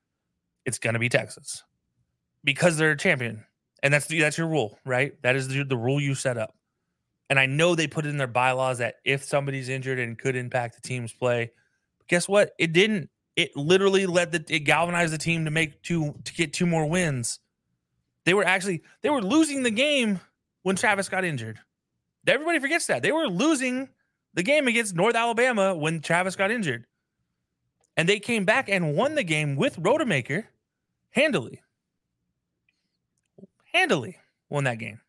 [0.64, 1.62] it's gonna be Texas
[2.44, 3.44] because they're a champion
[3.82, 5.20] and that's the, that's your rule, right?
[5.22, 6.54] That is the, the rule you set up.
[7.28, 10.36] And I know they put it in their bylaws that if somebody's injured and could
[10.36, 11.52] impact the team's play,
[11.98, 12.50] but guess what?
[12.58, 13.08] It didn't.
[13.36, 16.86] It literally led the it galvanized the team to make two to get two more
[16.86, 17.38] wins.
[18.24, 20.20] They were actually they were losing the game
[20.62, 21.58] when Travis got injured.
[22.26, 23.02] Everybody forgets that.
[23.02, 23.88] They were losing
[24.34, 26.86] the game against North Alabama when Travis got injured.
[27.96, 30.44] And they came back and won the game with Rodemaker
[31.10, 31.60] handily
[33.72, 34.16] handily
[34.48, 35.00] won that game.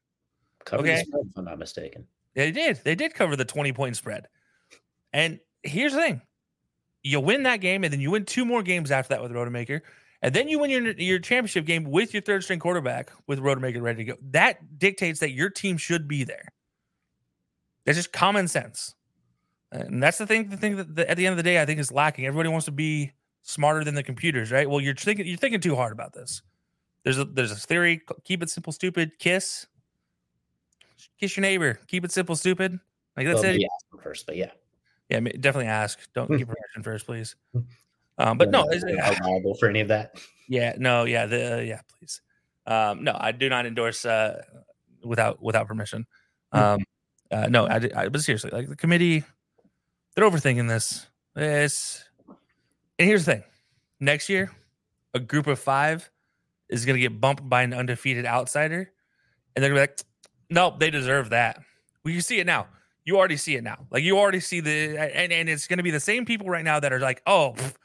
[0.66, 2.08] Covered okay, spread, if I'm not mistaken.
[2.36, 2.80] They did.
[2.84, 4.28] They did cover the 20 point spread.
[5.14, 6.22] And here's the thing:
[7.04, 9.82] you win that game, and then you win two more games after that with Rodemaker,
[10.22, 13.82] and then you win your your championship game with your third string quarterback with Rodemaker
[13.82, 14.18] ready to go.
[14.32, 16.50] That dictates that your team should be there.
[17.86, 18.96] That's just common sense,
[19.72, 20.50] and that's the thing.
[20.50, 22.26] The thing that at the end of the day, I think is lacking.
[22.26, 23.12] Everybody wants to be
[23.42, 24.70] smarter than the computers, right?
[24.70, 26.44] Well, you're thinking you're thinking too hard about this.
[27.04, 28.02] There's a there's a theory.
[28.24, 29.18] Keep it simple, stupid.
[29.18, 29.66] Kiss.
[31.20, 31.80] Kiss your neighbor.
[31.88, 32.80] Keep it simple, stupid.
[33.18, 33.68] Like that's well, it.
[34.02, 34.52] first, but yeah,
[35.10, 36.00] yeah, definitely ask.
[36.14, 36.38] Don't hmm.
[36.38, 37.36] give permission first, please.
[37.54, 37.62] Hmm.
[38.18, 38.64] Um, but no,
[39.24, 40.16] liable for any of that.
[40.50, 42.20] Yeah, no, yeah, the uh, yeah, please.
[42.68, 44.42] Um, no, I do not endorse uh,
[45.02, 46.06] without without permission.
[46.52, 46.60] Hmm.
[46.60, 46.80] Um,
[47.32, 49.24] uh, no, I, I, but seriously, like the committee,
[50.14, 51.08] they're overthinking this.
[51.38, 53.44] It's and here's the thing:
[54.02, 54.52] next year,
[55.14, 56.10] a group of five
[56.70, 58.92] is going to get bumped by an undefeated outsider,
[59.56, 60.02] and they're going to be like,
[60.50, 61.60] nope, they deserve that.
[62.04, 62.68] Well, you see it now.
[63.04, 63.86] You already see it now.
[63.92, 66.64] Like you already see the, and, and it's going to be the same people right
[66.64, 67.76] now that are like, oh, pff,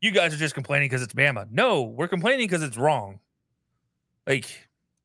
[0.00, 1.50] you guys are just complaining because it's Bama.
[1.50, 3.20] No, we're complaining because it's wrong.
[4.26, 4.44] Like,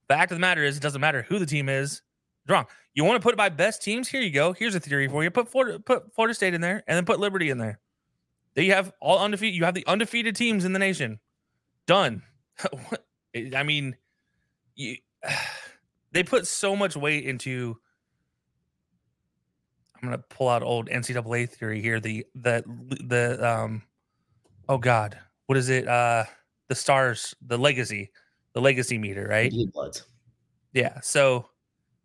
[0.07, 2.01] the fact of the matter is, it doesn't matter who the team is.
[2.43, 2.65] It's wrong.
[2.93, 4.07] You want to put it by best teams?
[4.07, 4.53] Here you go.
[4.53, 5.31] Here's a theory for you.
[5.31, 7.79] Put Florida, put Florida State in there, and then put Liberty in there.
[8.55, 9.55] You have all undefeated.
[9.55, 11.19] You have the undefeated teams in the nation.
[11.87, 12.21] Done.
[13.55, 13.95] I mean,
[14.75, 14.97] you,
[16.11, 17.77] they put so much weight into.
[19.95, 21.99] I'm gonna pull out old NCAA theory here.
[21.99, 22.63] The the
[23.05, 23.83] the um,
[24.71, 25.17] oh God,
[25.47, 25.87] what is it?
[25.87, 26.23] Uh,
[26.69, 28.11] the stars, the legacy,
[28.53, 29.53] the legacy meter, right?
[29.73, 30.05] Bloods.
[30.73, 30.99] Yeah.
[31.01, 31.49] So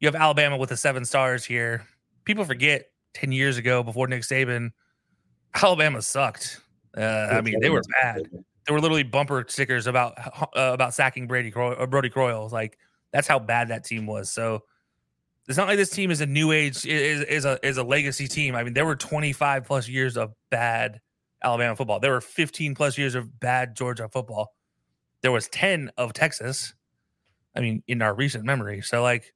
[0.01, 1.87] you have Alabama with the seven stars here.
[2.25, 4.73] People forget ten years ago before Nick Saban,
[5.63, 6.61] Alabama sucked.
[6.97, 8.23] Uh, I mean, they were bad
[8.67, 12.49] there were literally bumper stickers about uh, about sacking Brady Croy, uh, Brodie Croyle.
[12.49, 12.79] Like
[13.13, 14.31] that's how bad that team was.
[14.31, 14.65] So
[15.49, 18.27] it's not like this team is a new age is is a is a legacy
[18.27, 18.55] team.
[18.55, 21.01] I mean, there were 25 plus years of bad
[21.47, 22.01] Alabama football.
[22.01, 24.55] There were 15 plus years of bad Georgia football.
[25.23, 26.75] There was 10 of Texas.
[27.55, 28.83] I mean, in our recent memory.
[28.83, 29.33] So like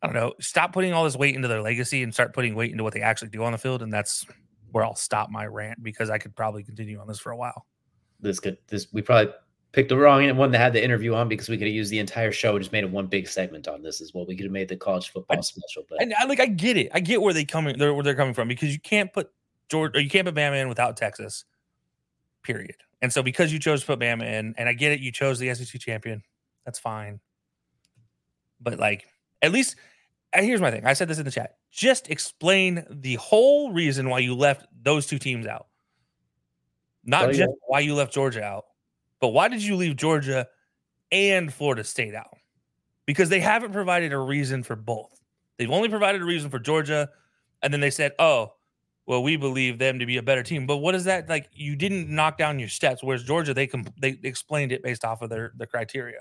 [0.00, 2.70] I don't know, stop putting all this weight into their legacy and start putting weight
[2.70, 4.24] into what they actually do on the field and that's
[4.70, 7.66] where I'll stop my rant because I could probably continue on this for a while
[8.20, 9.32] this could this we probably
[9.72, 11.98] picked the wrong one that had the interview on because we could have used the
[11.98, 14.24] entire show and just made it one big segment on this as well.
[14.26, 15.84] We could have made the college football I, special.
[15.88, 16.88] But and I like I get it.
[16.94, 19.30] I get where they coming they're where they're coming from because you can't put
[19.68, 21.44] Georgia you can't put Bama in without Texas.
[22.42, 22.76] Period.
[23.02, 25.38] And so because you chose to put Bama in, and I get it, you chose
[25.38, 26.22] the SEC champion.
[26.64, 27.20] That's fine.
[28.60, 29.06] But like
[29.42, 29.76] at least
[30.34, 30.84] uh, here's my thing.
[30.84, 31.56] I said this in the chat.
[31.70, 35.66] Just explain the whole reason why you left those two teams out.
[37.04, 38.66] Not oh, just why you left Georgia out,
[39.20, 40.46] but why did you leave Georgia
[41.10, 42.36] and Florida State out?
[43.06, 45.22] Because they haven't provided a reason for both.
[45.56, 47.08] They've only provided a reason for Georgia,
[47.62, 48.52] and then they said, "Oh,
[49.08, 50.66] well, we believe them to be a better team.
[50.66, 51.48] But what is that like?
[51.54, 53.02] You didn't knock down your steps.
[53.02, 56.18] Whereas Georgia, they com- they explained it based off of their their criteria.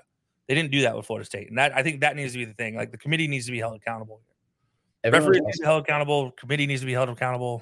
[0.48, 2.46] They didn't do that with Florida State, and that I think that needs to be
[2.46, 2.76] the thing.
[2.78, 4.22] Like the committee needs to be held accountable.
[5.04, 6.32] Everyone Referee needs to be held accountable.
[6.32, 7.62] Committee needs to be held accountable.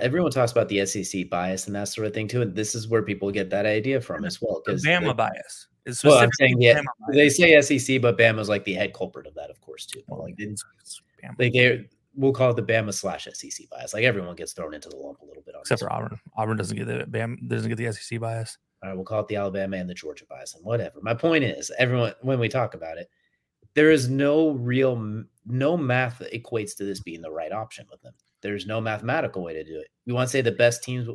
[0.00, 2.88] everyone talks about the SEC bias and that sort of thing too, and this is
[2.88, 4.60] where people get that idea from as well.
[4.66, 6.80] The 'cause Bama they- bias is Well, I'm saying yeah,
[7.12, 10.02] they say SEC, but Bama's like the head culprit of that, of course, too.
[10.08, 11.36] Well, Like, it's- it's Bama.
[11.38, 13.94] they, they we'll call it the Bama slash SEC bias.
[13.94, 16.18] Like everyone gets thrown into the lump a little bit on except for Auburn.
[16.36, 18.58] Auburn doesn't get the Bam doesn't get the SEC bias.
[18.82, 21.00] All right, we'll call it the Alabama and the Georgia bias and whatever.
[21.02, 23.10] My point is, everyone, when we talk about it,
[23.74, 28.00] there is no real, no math that equates to this being the right option with
[28.02, 28.14] them.
[28.40, 29.88] There's no mathematical way to do it.
[30.06, 31.08] We want to say the best teams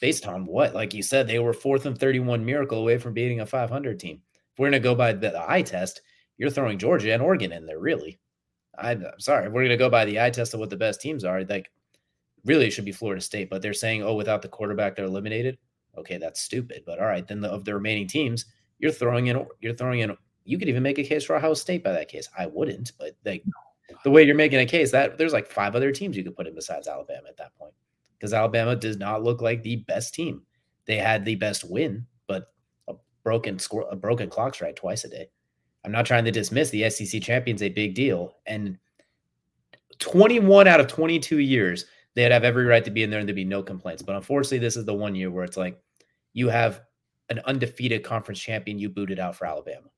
[0.00, 0.74] based on what?
[0.74, 4.20] Like you said, they were fourth and 31 miracle away from beating a 500 team.
[4.52, 6.00] If we're going to go by the, the eye test,
[6.36, 8.18] you're throwing Georgia and Oregon in there, really.
[8.78, 9.48] I'm sorry.
[9.48, 11.70] We're going to go by the eye test of what the best teams are, like
[12.44, 15.58] really it should be Florida State, but they're saying, oh, without the quarterback, they're eliminated
[15.98, 16.82] okay, that's stupid.
[16.86, 18.46] But all right, then the, of the remaining teams,
[18.78, 20.16] you're throwing in, you're throwing in.
[20.44, 22.28] You could even make a case for Ohio State by that case.
[22.36, 23.44] I wouldn't, but like
[24.02, 26.46] the way you're making a case, that there's like five other teams you could put
[26.46, 27.72] in besides Alabama at that point,
[28.18, 30.42] because Alabama does not look like the best team.
[30.86, 32.52] They had the best win, but
[32.88, 35.28] a broken score, a broken clock strike twice a day.
[35.84, 38.78] I'm not trying to dismiss the SEC champion's a big deal, and
[39.98, 43.36] 21 out of 22 years they'd have every right to be in there and there'd
[43.36, 44.02] be no complaints.
[44.02, 45.80] But unfortunately, this is the one year where it's like
[46.32, 46.82] you have
[47.28, 49.88] an undefeated conference champion you booted out for Alabama.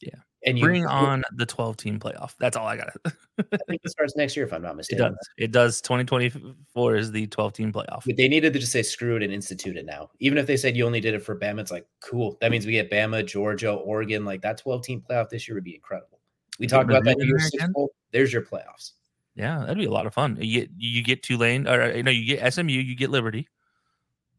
[0.00, 0.20] Yeah.
[0.46, 2.34] And you Bring on the 12 team playoff.
[2.38, 2.90] That's all I got.
[3.04, 5.04] I think it starts next year if I'm not mistaken.
[5.04, 5.28] It does.
[5.38, 5.80] It does.
[5.80, 8.04] 2024 is the 12 team playoff.
[8.06, 10.10] But they needed to just say screw it and institute it now.
[10.20, 12.38] Even if they said you only did it for Bama, it's like cool.
[12.40, 14.24] That means we get Bama, Georgia, Oregon.
[14.24, 16.20] Like that 12 team playoff this year would be incredible.
[16.60, 17.72] We talked about that Mizzou in New Year's there Six?
[17.72, 17.90] Bowl.
[18.12, 18.92] There's your playoffs.
[19.34, 20.38] Yeah, that'd be a lot of fun.
[20.40, 23.48] You get you get Tulane or you know you get SMU, you get Liberty,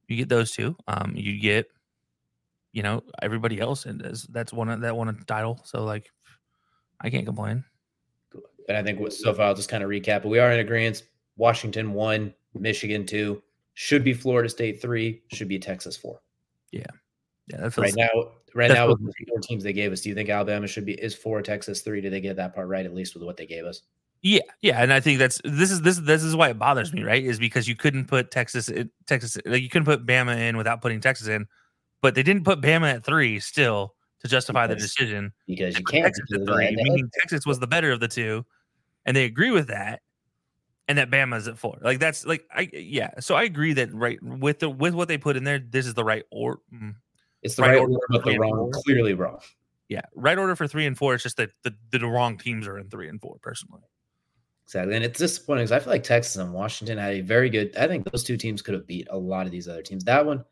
[0.07, 0.75] you get those two.
[0.87, 1.67] Um, you get
[2.77, 5.59] you know everybody else, and that's that's one of- that won a title.
[5.65, 6.11] So like,
[7.01, 7.63] I can't complain.
[8.67, 10.21] And I think what- so far I'll just kind of recap.
[10.21, 11.01] But we are in agreement.
[11.37, 13.41] Washington one, Michigan two,
[13.73, 16.21] should be Florida State three, should be Texas four.
[16.71, 16.85] Yeah,
[17.47, 18.09] that feels Right now,
[18.53, 20.93] right now with the four teams they gave us, do you think Alabama should be
[20.93, 22.01] is four, Texas three?
[22.01, 23.81] Did they get that part right at least with what they gave us?
[24.21, 27.03] Yeah, yeah, and I think that's this is this this is why it bothers me,
[27.03, 27.23] right?
[27.23, 28.69] Is because you couldn't put Texas
[29.07, 31.47] Texas like you couldn't put Bama in without putting Texas in,
[32.01, 35.31] but they didn't put Bama at three still to justify the decision.
[35.47, 36.05] Because They you can't.
[36.05, 38.45] Texas at three, meaning Texas was the better of the two,
[39.05, 40.01] and they agree with that,
[40.87, 41.77] and that Bama's at four.
[41.81, 43.19] Like that's like I yeah.
[43.19, 45.93] So I agree that right with the with what they put in there, this is
[45.93, 46.95] the right or mm,
[47.41, 49.39] It's the right right order order, but the wrong, clearly wrong.
[49.89, 51.13] yeah right order for three and four.
[51.13, 53.37] It's just that the, the wrong teams are in three and four.
[53.41, 53.81] Personally,
[54.65, 54.95] Exactly.
[54.95, 57.75] And it's disappointing because I feel like Texas and Washington had a very good.
[57.77, 60.03] I think those two teams could have beat a lot of these other teams.
[60.03, 60.43] That one,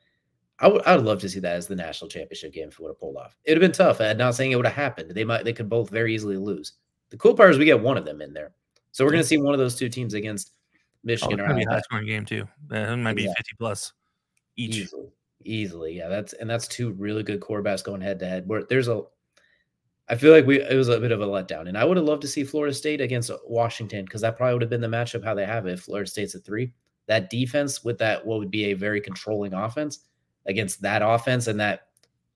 [0.59, 2.79] I would I would love to see that as the national championship game if it
[2.79, 3.35] would have pulled off.
[3.43, 3.99] It would have been tough.
[3.99, 5.11] I'm not saying it would have happened.
[5.11, 6.73] They might they could both very easily lose.
[7.09, 8.53] The cool part is we get one of them in there.
[8.91, 11.63] So we're gonna see one of those two teams against oh, Michigan it's or be
[11.63, 12.47] a high scoring game too.
[12.71, 13.33] Uh, It might be Yeah.
[13.35, 13.91] fifty plus
[14.55, 14.77] each.
[14.77, 15.09] Easily.
[15.43, 15.97] Easily.
[15.97, 16.07] Yeah.
[16.07, 18.47] That's and that's two really good quarterbacks going head to head.
[18.47, 19.03] Where there's a
[20.07, 21.67] I feel like we it was a bit of a letdown.
[21.67, 24.61] And I would have loved to see Florida State against Washington because that probably would
[24.61, 26.71] have been the matchup how they have it if Florida State's at three.
[27.07, 29.99] That defense with that what would be a very controlling offense
[30.45, 31.87] against that offense and that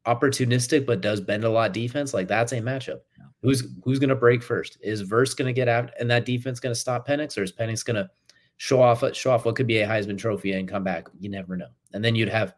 [0.05, 3.01] opportunistic but does bend a lot defense, like that's a matchup.
[3.17, 3.25] Yeah.
[3.41, 4.77] Who's who's gonna break first?
[4.81, 8.09] Is Verse gonna get out and that defense gonna stop Penix, or is Penix gonna
[8.57, 11.07] show off show off what could be a Heisman trophy and come back?
[11.19, 11.69] You never know.
[11.93, 12.55] And then you'd have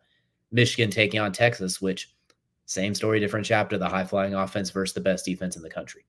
[0.52, 2.16] Michigan taking on Texas, which
[2.66, 3.78] same story, different chapter.
[3.78, 6.06] The high flying offense versus the best defense in the country.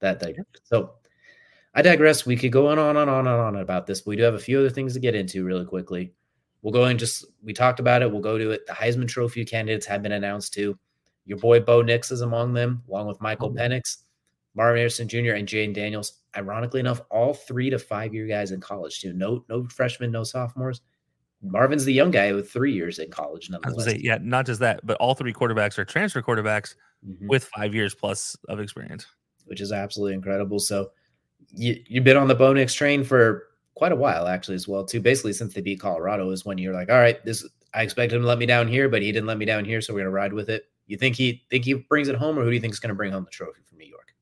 [0.00, 0.34] That, that
[0.64, 0.94] so.
[1.74, 2.26] I digress.
[2.26, 4.34] We could go on on and on and on about this, but we do have
[4.34, 6.12] a few other things to get into really quickly.
[6.62, 8.10] We'll go and just we talked about it.
[8.10, 8.66] We'll go to it.
[8.66, 10.78] The Heisman Trophy candidates have been announced too.
[11.26, 13.52] Your boy Bo Nix is among them, along with Michael Oh.
[13.54, 13.98] Penix,
[14.54, 16.20] Marvin Anderson Jr., and Jayden Daniels.
[16.36, 19.12] Ironically enough, all three to five year guys in college too.
[19.12, 20.80] No, no freshmen, no sophomores.
[21.42, 23.50] Marvin's the young guy with three years in college.
[23.50, 26.76] I was Nonetheless, say, yeah, not just that, but all three quarterbacks are transfer quarterbacks
[27.04, 27.26] Mhm.
[27.28, 29.06] with five years plus of experience.
[29.46, 30.60] which is absolutely incredible.
[30.60, 30.92] So
[31.50, 34.84] you you've been on the Bo Nix train for quite a while, actually, as well,
[34.84, 35.00] too.
[35.00, 38.22] Basically, since they beat Colorado, is when you're like, all right, this I expected him
[38.22, 40.10] to let me down here, but he didn't let me down here, so we're gonna
[40.10, 40.66] ride with it.
[40.86, 42.94] You think he think he brings it home, or who do you think is gonna
[42.94, 44.14] bring home the trophy from New York?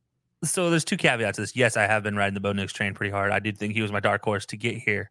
[0.44, 1.56] So there's two caveats to this.
[1.56, 3.32] Yes, I have been riding the Bo Nix train pretty hard.
[3.32, 5.10] I did think he was my dark horse to get here.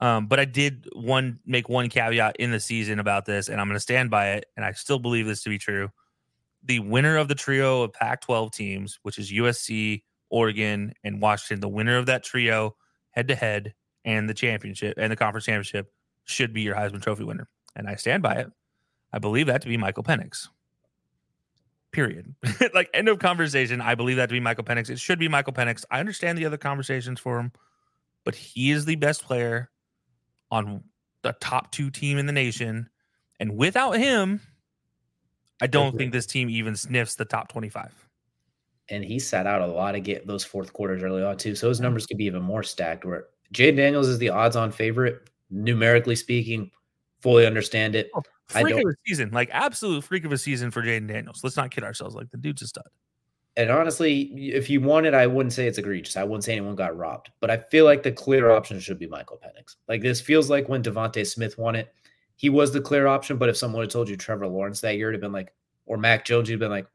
[0.00, 3.68] Um, but I did one make one caveat in the season about this, and I'm
[3.70, 4.46] to stand by it.
[4.56, 5.90] And I still believe this to be true.
[6.64, 11.68] The winner of the trio of Pac-12 teams, which is USC, Oregon, and Washington, the
[11.68, 12.74] winner of that trio,
[13.12, 15.92] head to head, and the championship and the conference championship
[16.24, 17.48] should be your Heisman Trophy winner.
[17.76, 18.50] And I stand by it.
[19.12, 20.48] I believe that to be Michael Penix.
[21.92, 22.34] Period.
[22.74, 23.80] like end of conversation.
[23.80, 24.90] I believe that to be Michael Penix.
[24.90, 25.84] It should be Michael Penix.
[25.90, 27.52] I understand the other conversations for him,
[28.24, 29.70] but he is the best player
[30.50, 30.84] on
[31.22, 32.88] the top two team in the nation.
[33.38, 34.40] And without him,
[35.60, 37.92] I don't think this team even sniffs the top 25.
[38.88, 41.54] And he sat out a lot of get those fourth quarters early on too.
[41.54, 43.04] So his numbers could be even more stacked.
[43.04, 46.70] Where Jayden Daniels is the odds-on favorite, numerically speaking.
[47.20, 48.10] Fully understand it.
[48.14, 51.42] Oh, freak of a season, like absolute freak of a season for Jayden Daniels.
[51.44, 52.16] Let's not kid ourselves.
[52.16, 52.84] Like the dude's a stud.
[53.56, 56.16] And honestly, if you want it, I wouldn't say it's egregious.
[56.16, 59.06] I wouldn't say anyone got robbed, but I feel like the clear option should be
[59.06, 59.76] Michael Penix.
[59.88, 61.94] Like this feels like when DeVonta Smith won it,
[62.36, 63.36] he was the clear option.
[63.36, 65.52] But if someone had told you Trevor Lawrence that year, it'd have been like,
[65.86, 66.86] or Mac Jones, you'd been like,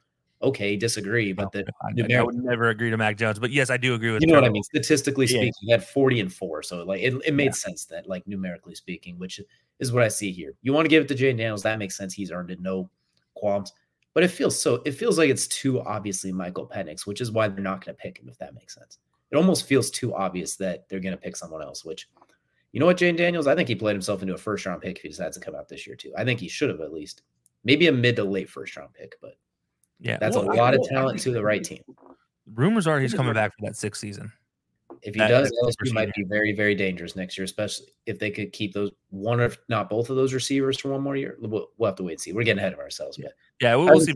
[0.42, 1.34] okay, disagree.
[1.34, 3.40] But the I, I, would never agree to Mac Jones.
[3.40, 4.44] But yes, I do agree with you know Trevor.
[4.44, 4.64] what I mean.
[4.64, 6.64] Statistically speaking, he had 40 and four.
[6.64, 7.52] So like it, it made yeah.
[7.52, 9.40] sense that like numerically speaking, which
[9.80, 10.54] is what I see here.
[10.62, 12.14] You want to give it to Jayden Daniels, that makes sense.
[12.14, 12.90] He's earned it, no
[13.36, 13.74] qualms.
[14.14, 17.48] But it feels so it feels like it's too obviously Michael Penix, which is why
[17.48, 18.98] they're not going to pick him, if that makes sense.
[19.30, 22.08] It almost feels too obvious that they're going to pick someone else, which
[22.72, 24.98] you know what, Jayden Daniels, I think he played himself into a first round pick
[24.98, 26.14] if he decides to come out this year too.
[26.18, 27.22] I think he should have at least
[27.64, 29.34] maybe a mid to late first round pick, but
[30.00, 31.82] yeah, that's well, a lot I, of talent to the right team.
[32.54, 34.32] Rumors are he's coming back for that sixth season.
[35.04, 38.32] If he that, does, LSU might be very, very dangerous next year, especially if they
[38.32, 41.38] could keep those one or not both of those receivers for one more year.
[41.40, 42.34] We'll, we'll have to wait and see.
[42.34, 44.14] We're getting ahead of ourselves, but yeah, we'll, we'll see.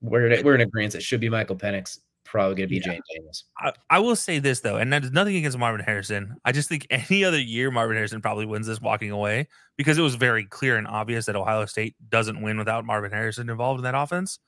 [0.00, 0.94] We're we're in agreement.
[0.94, 1.98] It should be Michael Penix.
[2.24, 2.94] Probably going to be yeah.
[2.94, 3.44] Jayden Daniels.
[3.58, 6.36] I, I, will say this though, and there's nothing against Marvin Harrison.
[6.44, 10.02] I just think any other year Marvin Harrison probably wins this walking away because it
[10.02, 13.84] was very clear and obvious that Ohio State doesn't win without Marvin Harrison involved in
[13.84, 14.40] that offense.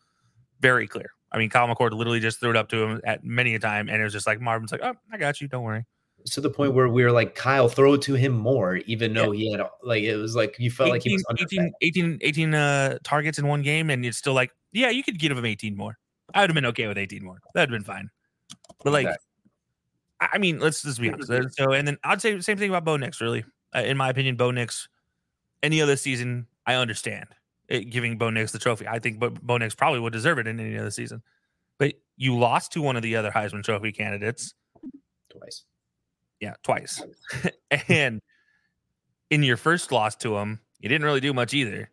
[0.61, 1.11] Very clear.
[1.31, 3.89] I mean, Kyle McCord literally just threw it up to him at many a time,
[3.89, 5.49] and it was just like Marvin's like, "Oh, I got you.
[5.49, 5.85] Don't worry."
[6.33, 9.31] To the point where we were like, Kyle, throw it to him more, even though
[9.31, 9.39] yeah.
[9.39, 12.55] he had like it was like you felt 18, like he was 18, 18, 18
[12.55, 15.77] uh, targets in one game, and it's still like, yeah, you could give him 18
[15.77, 15.97] more.
[16.35, 17.41] I would have been okay with 18 more.
[17.55, 18.11] That'd been fine.
[18.83, 19.25] But like, exactly.
[20.21, 21.57] I mean, let's just be honest.
[21.57, 23.45] So, and then I'd say the same thing about Bo Nix, really.
[23.75, 24.89] Uh, in my opinion, Bo Nix,
[25.63, 27.29] any other season, I understand
[27.69, 28.87] giving Bo Nix the trophy.
[28.89, 31.23] I think Bo, Bo Nix probably would deserve it in any other season.
[31.79, 34.55] But you lost to one of the other Heisman Trophy candidates
[35.31, 35.65] twice.
[36.41, 37.03] Yeah, twice.
[37.89, 38.21] and
[39.31, 41.91] in your first loss to him, you didn't really do much either.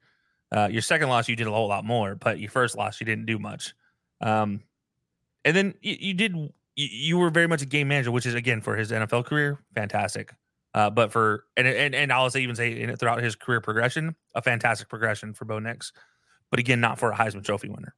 [0.52, 3.06] Uh, your second loss, you did a whole lot more, but your first loss, you
[3.06, 3.74] didn't do much.
[4.22, 4.62] Um,
[5.44, 8.34] and then you, you did you, you, were very much a game manager, which is
[8.34, 10.34] again for his NFL career, fantastic.
[10.76, 14.42] Uh, but for and and and I'll say even say throughout his career progression, a
[14.42, 15.94] fantastic progression for Bo Nix.
[16.52, 17.96] But again, not for a Heisman Trophy winner.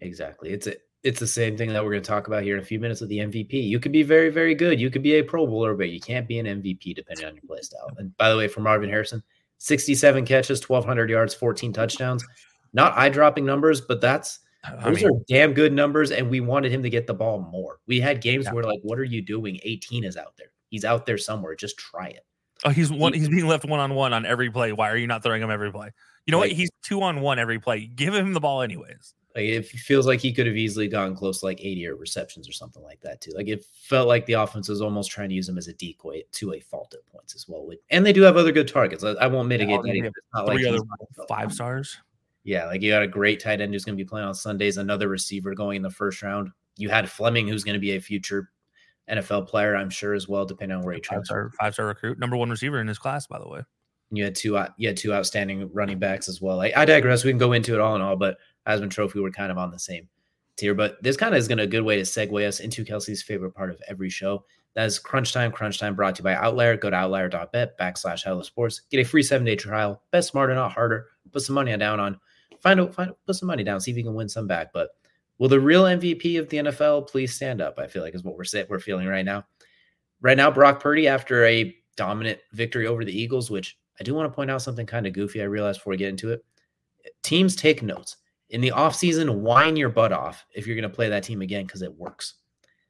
[0.00, 0.50] Exactly.
[0.50, 2.64] It's a, it's the same thing that we're going to talk about here in a
[2.64, 3.52] few minutes with the MVP.
[3.52, 4.80] You could be very, very good.
[4.80, 7.42] You could be a Pro Bowler, but you can't be an MVP depending on your
[7.46, 7.90] play style.
[7.98, 9.22] And by the way, for Marvin Harrison,
[9.58, 12.24] 67 catches, 1,200 yards, 14 touchdowns.
[12.72, 16.10] Not eye dropping numbers, but that's I those mean, are damn good numbers.
[16.10, 17.80] And we wanted him to get the ball more.
[17.86, 18.54] We had games yeah.
[18.54, 19.60] where, like, what are you doing?
[19.62, 20.48] 18 is out there.
[20.74, 21.54] He's out there somewhere.
[21.54, 22.26] Just try it.
[22.64, 23.12] Oh, he's one.
[23.12, 24.72] He's being left one on one on every play.
[24.72, 25.92] Why are you not throwing him every play?
[26.26, 26.56] You know like, what?
[26.56, 27.86] He's two on one every play.
[27.86, 29.14] Give him the ball anyways.
[29.36, 32.48] Like it feels like he could have easily gone close to like 80 or receptions
[32.48, 33.30] or something like that too.
[33.36, 36.22] Like it felt like the offense was almost trying to use him as a decoy
[36.32, 37.70] to a fault at points as well.
[37.90, 39.04] And they do have other good targets.
[39.04, 40.08] I, won't mitigate yeah, that.
[40.08, 41.96] It's not three like other five stars.
[42.44, 44.76] Yeah, like you got a great tight end who's going to be playing on Sundays.
[44.76, 46.50] Another receiver going in the first round.
[46.76, 48.50] You had Fleming, who's going to be a future
[49.10, 51.52] NFL player, I'm sure as well, depending on where he transfers.
[51.60, 53.60] Five star recruit, number one receiver in his class, by the way.
[54.10, 56.60] You had two, you had two outstanding running backs as well.
[56.60, 57.24] I, I digress.
[57.24, 59.70] We can go into it all in all, but Heisman Trophy, we're kind of on
[59.70, 60.08] the same
[60.56, 60.74] tier.
[60.74, 63.22] But this kind of is going to a good way to segue us into Kelcey's
[63.22, 64.44] favorite part of every show.
[64.74, 65.52] That is Crunch Time.
[65.52, 66.76] Crunch Time brought to you by Outlier.
[66.76, 68.82] Go to outlier.bet backslash High Low Sports.
[68.90, 70.02] Get a free seven day trial.
[70.10, 71.06] Bet smarter, not harder.
[71.32, 72.18] Put some money down on.
[72.60, 73.80] Find out, find put some money down.
[73.80, 74.72] See if you can win some back.
[74.72, 74.90] But
[75.38, 77.78] will the real MVP of the NFL please stand up?
[77.78, 79.44] I feel like is what we're we're feeling right now.
[80.20, 84.30] Right now, Brock Purdy after a dominant victory over the Eagles, which I do want
[84.30, 85.42] to point out something kind of goofy.
[85.42, 86.44] I realized before we get into it.
[87.22, 88.16] Teams take notes
[88.50, 91.66] in the offseason, whine your butt off if you're going to play that team again
[91.66, 92.34] because it works.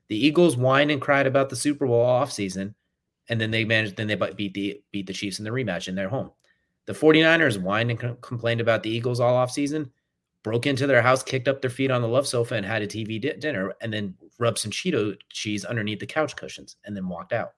[0.09, 2.75] The Eagles whined and cried about the Super Bowl offseason,
[3.29, 5.95] and then they managed, then they beat the beat the Chiefs in the rematch in
[5.95, 6.31] their home.
[6.87, 9.91] The 49ers whined and complained about the Eagles all offseason,
[10.45, 12.87] broke into their house, kicked up their feet on the love sofa, and had a
[12.87, 17.09] TV di- dinner, and then rubbed some Cheeto cheese underneath the couch cushions, and then
[17.09, 17.55] walked out.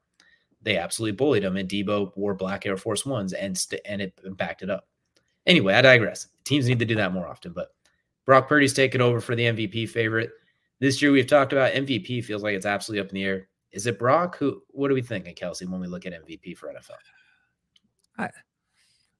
[0.62, 4.14] They absolutely bullied him, and Deebo wore black Air Force Ones, and st- and it
[4.39, 4.89] backed it up.
[5.47, 6.28] Anyway, I digress.
[6.45, 7.68] Teams need to do that more often, but
[8.24, 10.30] Brock Purdy's taken over for the MVP favorite.
[10.80, 13.49] This year, we've talked about MVP feels like it's absolutely up in the air.
[13.72, 14.37] Is it Brock?
[14.39, 14.62] Who?
[14.70, 16.97] What are we thinking, Kelcey, when we look at MVP for NFL?
[18.18, 18.30] I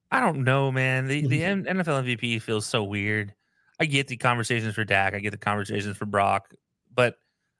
[0.09, 1.07] I don't know, man.
[1.07, 1.63] The mm-hmm.
[1.63, 3.33] the NFL MVP feels so weird.
[3.79, 5.13] I get the conversations for Dak.
[5.13, 6.53] I get the conversations for Brock,
[6.93, 7.17] but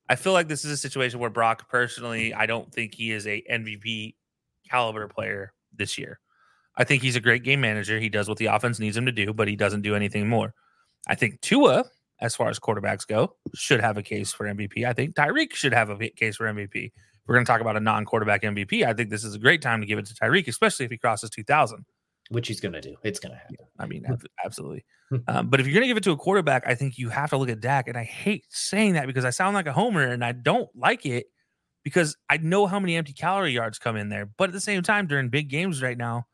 [0.10, 3.28] I feel like this is a situation where Brock, personally, I don't think he is
[3.28, 4.16] a MVP
[4.70, 6.20] caliber player this year.
[6.76, 8.00] I think he's a great game manager.
[8.00, 10.54] He does what the offense needs him to do, but he doesn't do anything more.
[11.08, 11.86] I think Tua,
[12.22, 14.86] as far as quarterbacks go, should have a case for MVP.
[14.86, 16.92] I think Tyreek should have a case for MVP.
[17.26, 18.86] We're going to talk about a non-quarterback MVP.
[18.86, 20.98] I think this is a great time to give it to Tyreek, especially if he
[20.98, 21.86] crosses 2,000
[22.30, 22.96] which he's going to do.
[23.04, 23.56] It's going to happen.
[23.80, 24.06] I mean,
[24.44, 24.86] absolutely.
[25.28, 27.30] um, but if you're going to give it to a quarterback, I think you have
[27.30, 27.88] to look at Dak.
[27.88, 31.06] And I hate saying that because I sound like a homer and I don't like
[31.06, 31.28] it
[31.84, 34.26] because I know how many empty calorie yards come in there.
[34.26, 36.28] But at the same time, during big games right now,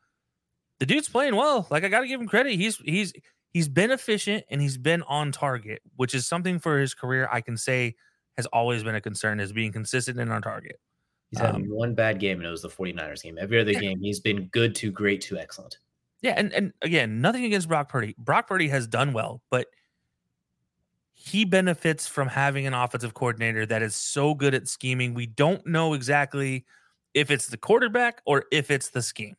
[0.80, 1.66] the dude's playing well.
[1.70, 2.54] Like I got to give him credit.
[2.54, 3.12] He's he's
[3.52, 7.40] he's been efficient and he's been on target, which is something for his career I
[7.40, 7.94] can say
[8.36, 10.80] has always been a concern is being consistent and on target.
[11.30, 13.38] He's had um, one bad game and it was the 49ers game.
[13.40, 15.78] Every other game, he's been good to great to excellent.
[16.24, 18.14] Yeah, and and again, nothing against Brock Purdy.
[18.16, 19.66] Brock Purdy has done well, but
[21.12, 25.12] he benefits from having an offensive coordinator that is so good at scheming.
[25.12, 26.64] We don't know exactly
[27.12, 29.36] if it's the quarterback or if it's the scheme.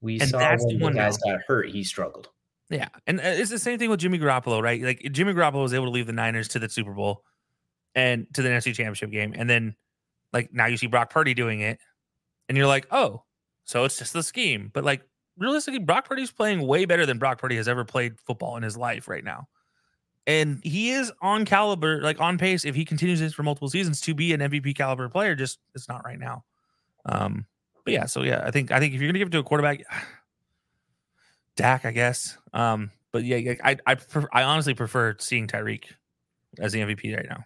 [0.00, 2.30] We and saw when the guys got hurt, he struggled.
[2.70, 4.80] Yeah, and uh, it's the same thing with Jimmy Garoppolo, right?
[4.80, 7.24] Like Jimmy Garoppolo was able to leave the Niners to the Super Bowl
[7.94, 9.76] and to the NFC Championship game, and then
[10.32, 11.78] like now you see Brock Purdy doing it,
[12.48, 13.22] and you're like, oh,
[13.66, 14.70] so it's just the scheme.
[14.72, 15.02] But like
[15.38, 18.76] realistically, Brock Purdy's playing way better than Brock Purdy has ever played football in his
[18.76, 19.48] life right now.
[20.26, 24.00] And he is on caliber, like on pace, if he continues this for multiple seasons
[24.02, 25.36] to be an MVP caliber player.
[25.36, 26.44] Just it's not right now.
[27.04, 27.46] Um,
[27.84, 29.44] but yeah, so yeah, I think I think if you're gonna give it to a
[29.44, 29.84] quarterback,
[31.56, 32.36] Dak, I guess.
[32.52, 33.96] Um, but yeah, I I
[34.32, 35.84] I honestly prefer seeing Tyreek
[36.58, 37.44] as the MVP right now.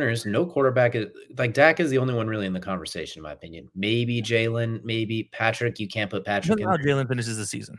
[0.00, 3.22] There's no quarterback is like Dak is the only one really in the conversation, in
[3.22, 3.68] my opinion.
[3.74, 5.78] Maybe Jalen, maybe Patrick.
[5.78, 6.62] You can't put Patrick.
[6.62, 7.78] How Jalen finishes the season.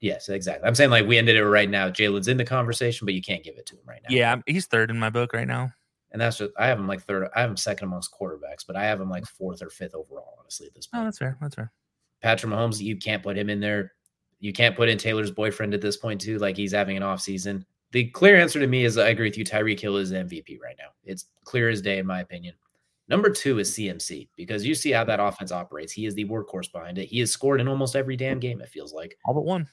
[0.00, 0.66] Yes, exactly.
[0.66, 1.88] I'm saying like we ended it right now.
[1.88, 4.14] Jalen's in the conversation, but you can't give it to him right now.
[4.14, 5.70] Yeah, he's third in my book right now.
[6.12, 7.28] And that's just I have him like third.
[7.34, 10.36] I have him second amongst quarterbacks, but I have him like fourth or fifth overall.
[10.40, 11.02] Honestly, at this oh, point.
[11.02, 11.38] Oh, that's fair.
[11.40, 11.72] That's fair.
[12.22, 13.92] Patrick Mahomes, you can't put him in there.
[14.40, 16.38] You can't put in Taylor's boyfriend at this point too.
[16.38, 17.64] Like he's having an off season
[17.94, 19.44] the clear answer to me is I agree with you.
[19.44, 20.88] Tyreek Hill is MVP right now.
[21.04, 22.56] It's clear as day, in my opinion.
[23.06, 25.92] Number two is CMC because you see how that offense operates.
[25.92, 27.06] He is the workhorse behind it.
[27.06, 29.16] He has scored in almost every damn game, it feels like.
[29.26, 29.68] All but one.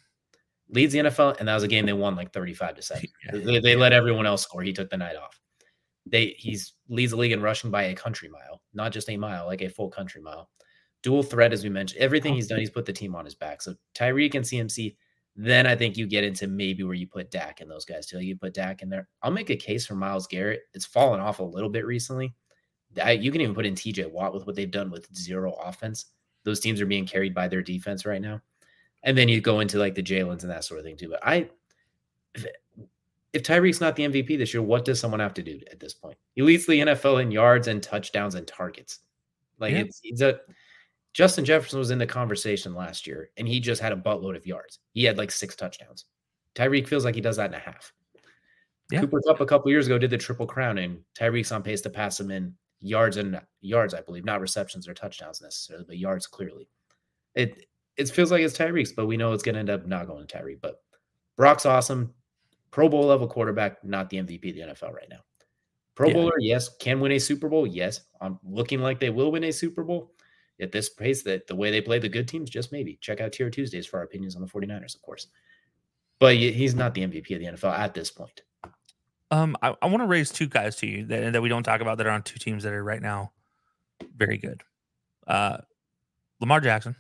[0.70, 3.04] Leads the NFL, and that was a game they won like 35 to 7.
[3.34, 3.40] yeah.
[3.40, 4.62] They, they let everyone else score.
[4.62, 5.40] He took the night off.
[6.06, 9.48] They he's leads the league in rushing by a country mile, not just a mile,
[9.48, 10.48] like a full country mile.
[11.02, 12.00] Dual threat, as we mentioned.
[12.00, 12.36] Everything oh.
[12.36, 13.64] he's done, he's put the team on his back.
[13.64, 14.96] So Tyreek and CMC
[15.36, 18.20] then I think you get into maybe where you put Dak and those guys too.
[18.20, 19.08] You put Dak in there.
[19.22, 20.64] I'll make a case for Myles Garrett.
[20.74, 22.34] It's fallen off a little bit recently.
[23.02, 26.08] I, you can even put in TJ Watt with what they've done with zero offense.
[26.44, 28.42] Those teams are being carried by their defense right now.
[29.04, 31.10] And then you go into like the Jalen's and that sort of thing too.
[31.10, 31.50] But I,
[32.36, 32.46] if,
[33.34, 35.94] if Tyreek's not the MVP this year, what does someone have to do at this
[35.94, 36.18] point?
[36.36, 39.00] He leads the NFL in yards and touchdowns and targets.
[39.60, 39.80] Like yeah.
[39.80, 40.40] it's, it's a
[41.14, 44.46] Justin Jefferson was in the conversation last year, and he just had a buttload of
[44.46, 44.80] yards.
[44.94, 46.06] He had like six touchdowns.
[46.56, 47.94] Tyreek feels like he does that in a half.
[48.92, 49.02] Yeah.
[49.02, 51.90] Cooper Kupp a couple years ago did the triple crown, and Tyreek's on pace to
[51.90, 56.28] pass him in yards and yards, I believe, not receptions or touchdowns necessarily, but yards
[56.28, 56.70] clearly.
[57.36, 57.66] It
[57.98, 60.26] it feels like it's Tyreek's, but we know it's going to end up not going
[60.26, 60.60] to Tyreek.
[60.62, 60.82] But
[61.38, 62.14] Brock's awesome,
[62.72, 65.20] Pro Bowl level quarterback, not the MVP of the NFL right now.
[65.96, 66.14] Pro yeah.
[66.14, 66.70] Bowler, yes.
[66.80, 68.02] Can win a Super Bowl, yes.
[68.22, 70.14] I'm looking like they will win a Super Bowl
[70.62, 73.32] at this pace that the way they play the good teams, just maybe check out
[73.32, 75.28] Tier Tuesdays for our opinions on the 49ers, of course.
[76.20, 78.42] But he's not the MVP of the NFL at this point.
[79.32, 81.82] Um, I, I want to raise two guys to you that, that we don't talk
[81.82, 83.32] about that are on two teams that are right now
[84.18, 84.62] very good.
[85.26, 85.58] Uh,
[86.40, 86.96] Lamar Jackson.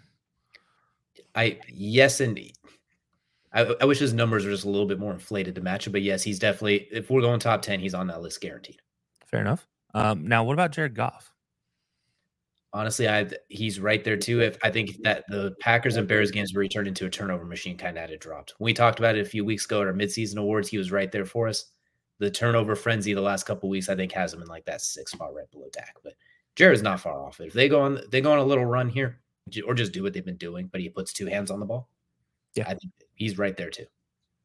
[1.36, 2.39] I yes, and
[3.53, 5.91] I, I wish his numbers were just a little bit more inflated to match it,
[5.91, 6.88] but yes, he's definitely.
[6.91, 8.82] If we're going top ten, he's on that list guaranteed.
[9.26, 9.68] Fair enough.
[9.93, 11.31] Um, now, what about Jared Goff?
[12.74, 14.42] Honestly, I he's right there too.
[14.42, 17.78] If I think that the Packers and Bears games were turned into a turnover machine,
[17.78, 18.54] kind of had it dropped.
[18.60, 21.12] we talked about it a few weeks ago at our midseason awards, he was right
[21.12, 21.66] there for us.
[22.20, 25.12] The turnover frenzy the last couple weeks, I think, has him in like that six
[25.12, 25.96] spot right below Dak.
[26.04, 26.14] But
[26.56, 27.40] Jared's not far off.
[27.40, 29.20] If they go on, they go on a little run here,
[29.66, 31.90] or just do what they've been doing, but he puts two hands on the ball.
[32.56, 33.86] Yeah, I think he's right there too.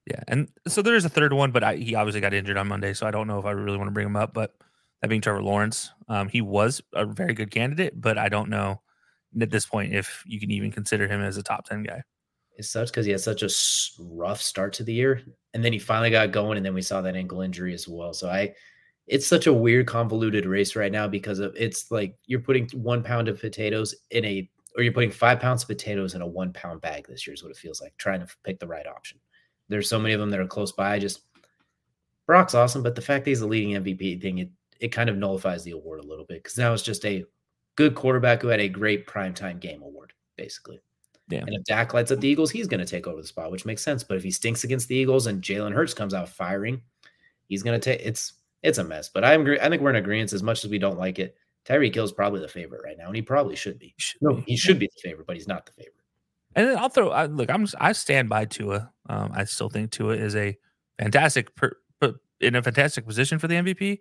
[0.06, 2.68] Yeah, and so there is a third one, but I, he obviously got injured on
[2.68, 4.32] Monday, so I don't know if I really want to bring him up.
[4.32, 4.54] But
[5.00, 8.80] that being Trevor Lawrence, um, he was a very good candidate, but I don't know
[9.40, 12.02] at this point if you can even consider him as a top 10 guy.
[12.56, 13.50] It sucks because he had such a
[14.02, 15.20] rough start to the year.
[15.52, 16.56] And then he finally got going.
[16.56, 18.14] And then we saw that ankle injury as well.
[18.14, 18.54] So I,
[19.06, 23.02] it's such a weird convoluted race right now because of it's like you're putting one
[23.02, 26.52] pound of potatoes in a or you're putting five pounds of potatoes in a one
[26.52, 29.18] pound bag this year is what it feels like trying to pick the right option
[29.68, 31.20] there's so many of them that are close by just
[32.26, 34.50] brock's awesome but the fact that he's the leading mvp thing it,
[34.80, 37.24] it kind of nullifies the award a little bit because now it's just a
[37.76, 40.80] good quarterback who had a great primetime game award basically
[41.28, 41.40] Yeah.
[41.40, 43.64] and if Dak lights up the Eagles, he's going to take over the spot, which
[43.66, 44.02] makes sense.
[44.04, 46.80] But if he stinks against the Eagles and Jalen Hurts comes out firing,
[47.48, 49.08] he's going to take it's it's a mess.
[49.08, 51.36] But I'm agree- I think we're in agreement as much as we don't like it.
[51.66, 53.92] Tyreek Hill's probably the favorite right now, and he probably should be.
[53.98, 54.42] Should No, be.
[54.46, 55.92] he should be the favorite, but he's not the favorite.
[56.54, 57.10] And then I'll throw.
[57.10, 58.90] I, look, I'm I stand by Tua.
[59.08, 60.56] Um, I still think Tua is a
[60.98, 63.98] fantastic, per, per, in a fantastic position for the MVP.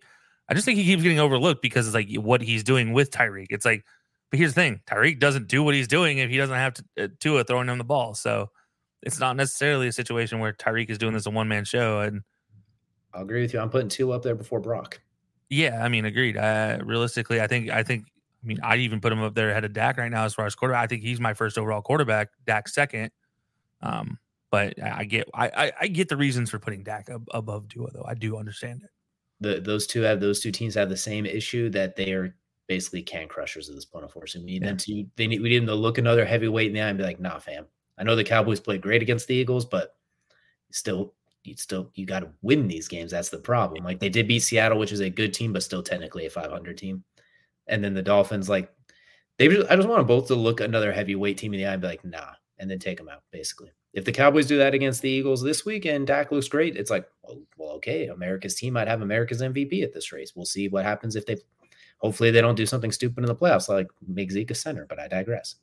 [0.47, 3.47] I just think he keeps getting overlooked because it's like what he's doing with Tyreek.
[3.49, 3.83] It's like,
[4.29, 6.83] but here's the thing: Tyreek doesn't do what he's doing if he doesn't have to,
[6.99, 8.13] uh, Tua throwing him the ball.
[8.13, 8.51] So
[9.01, 12.01] it's not necessarily a situation where Tyreek is doing this a one man show.
[12.01, 12.21] And
[13.13, 13.59] I'll agree with you.
[13.59, 14.99] I'm putting two up there before Brock.
[15.49, 16.37] yeah, I mean, agreed.
[16.37, 18.05] Uh, realistically, I think I think.
[18.43, 20.45] I mean, I'd even put him up there ahead of Dak right now as far
[20.45, 20.83] as quarterback.
[20.83, 22.29] I think he's my first overall quarterback.
[22.45, 23.09] Dak second.
[23.81, 24.19] Um,
[24.51, 27.69] but I I get I, I I get the reasons for putting Dak ab- above
[27.69, 28.05] Tua though.
[28.07, 28.89] I do understand it.
[29.41, 32.35] The those two have those two teams have the same issue that they are
[32.67, 34.05] basically can crushers at this point.
[34.05, 34.69] Unfortunately, we need Yeah.
[34.69, 36.97] them to they need we need them to look another heavyweight in the eye and
[36.97, 37.65] be like, nah, fam.
[37.97, 39.95] I know the Cowboys played great against the Eagles, but
[40.71, 41.13] still
[41.43, 43.11] you still you got to win these games.
[43.11, 43.83] That's the problem.
[43.83, 46.77] Like they did beat Seattle, which is a good team, but still technically a 500
[46.77, 47.03] team.
[47.67, 48.71] And then the Dolphins, like
[49.37, 51.73] they, just, I just want them both to look another heavyweight team in the eye
[51.73, 53.23] and be like, nah, and then take them out.
[53.31, 56.75] Basically, if the Cowboys do that against the Eagles this week and Dak looks great,
[56.75, 60.33] it's like, well, well, okay, America's team might have America's MVP at this race.
[60.35, 61.37] We'll see what happens if they.
[61.99, 64.85] Hopefully, they don't do something stupid in the playoffs, like make Zeke a center.
[64.85, 65.55] But I digress.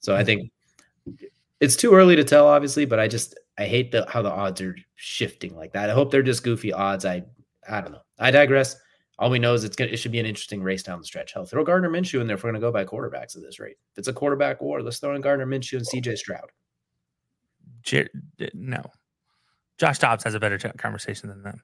[0.00, 0.50] So I think
[1.60, 4.60] it's too early to tell, obviously, but I just I hate the how the odds
[4.60, 5.88] are shifting like that.
[5.88, 7.04] I hope they're just goofy odds.
[7.04, 7.22] I
[7.68, 8.02] I don't know.
[8.18, 8.76] I digress.
[9.20, 11.34] All we know is it's gonna it should be an interesting race down the stretch.
[11.34, 13.76] Hell, throw Gardner Minshew in there if we're gonna go by quarterbacks at this rate.
[13.92, 16.50] If it's a quarterback war, let's throw in Gardner Minshew and CJ Stroud.
[17.82, 18.08] J-
[18.38, 18.82] d- no,
[19.78, 21.62] Josh Dobbs has a better conversation than them.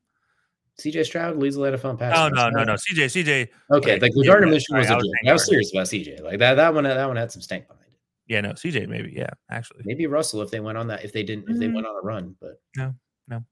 [0.80, 2.74] CJ Stroud leads the of fun No, Oh no, no, no.
[2.74, 3.26] CJ, CJ.
[3.26, 5.14] Okay, Okay, like the Gardner Minshew was I a was joke.
[5.22, 6.22] saying I was serious about CJ.
[6.22, 7.98] Like that that one that one had some stank behind it.
[8.26, 8.86] Yeah, no, CJ.
[8.88, 9.12] Maybe.
[9.16, 9.82] Yeah, actually.
[9.84, 11.74] Maybe Russell if they went on that if they didn't if they Mm.
[11.76, 12.94] went on a run, but No,
[13.28, 13.42] no,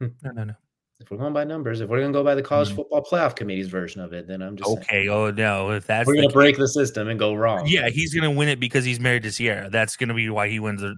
[0.00, 0.44] no, no.
[0.44, 0.54] No.
[1.00, 2.76] If we're going by numbers, if we're gonna go by the college Mm.
[2.76, 5.08] football playoff committee's version of it, then I'm just saying, Okay.
[5.08, 7.66] Oh no, if that's we're gonna break the system and go wrong.
[7.66, 9.70] Yeah, he's gonna win it because he's married to Ciara.
[9.70, 10.94] That's gonna be why he wins the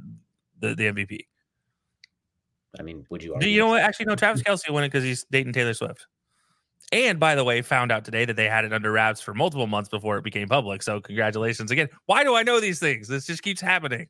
[0.60, 1.20] the, the MVP.
[2.78, 3.30] I mean, would you?
[3.30, 3.82] Do argue You know what?
[3.82, 4.16] Actually, no.
[4.16, 6.06] Travis Kelce won it because he's dating Taylor Swift.
[6.92, 9.66] And by the way, found out today that they had it under wraps for multiple
[9.66, 10.82] months before it became public.
[10.82, 11.88] So congratulations again.
[12.06, 13.08] Why do I know these things?
[13.08, 14.06] This just keeps happening.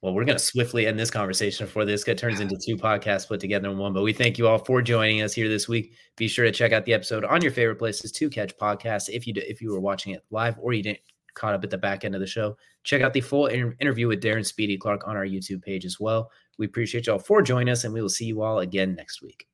[0.00, 3.38] Well, we're going to swiftly end this conversation before this turns into two podcasts put
[3.38, 3.92] together in one.
[3.92, 5.94] But we thank you all for joining us here this week.
[6.16, 9.08] Be sure to check out the episode on your favorite places to catch podcasts.
[9.08, 10.98] If you d- if you were watching it live or you didn't
[11.34, 14.08] caught up at the back end of the show, check out the full inter- interview
[14.08, 16.30] with Daron Speedy Clark on our YouTube page as well.
[16.58, 19.46] We appreciate y'all for joining us, and we will see you all again next week.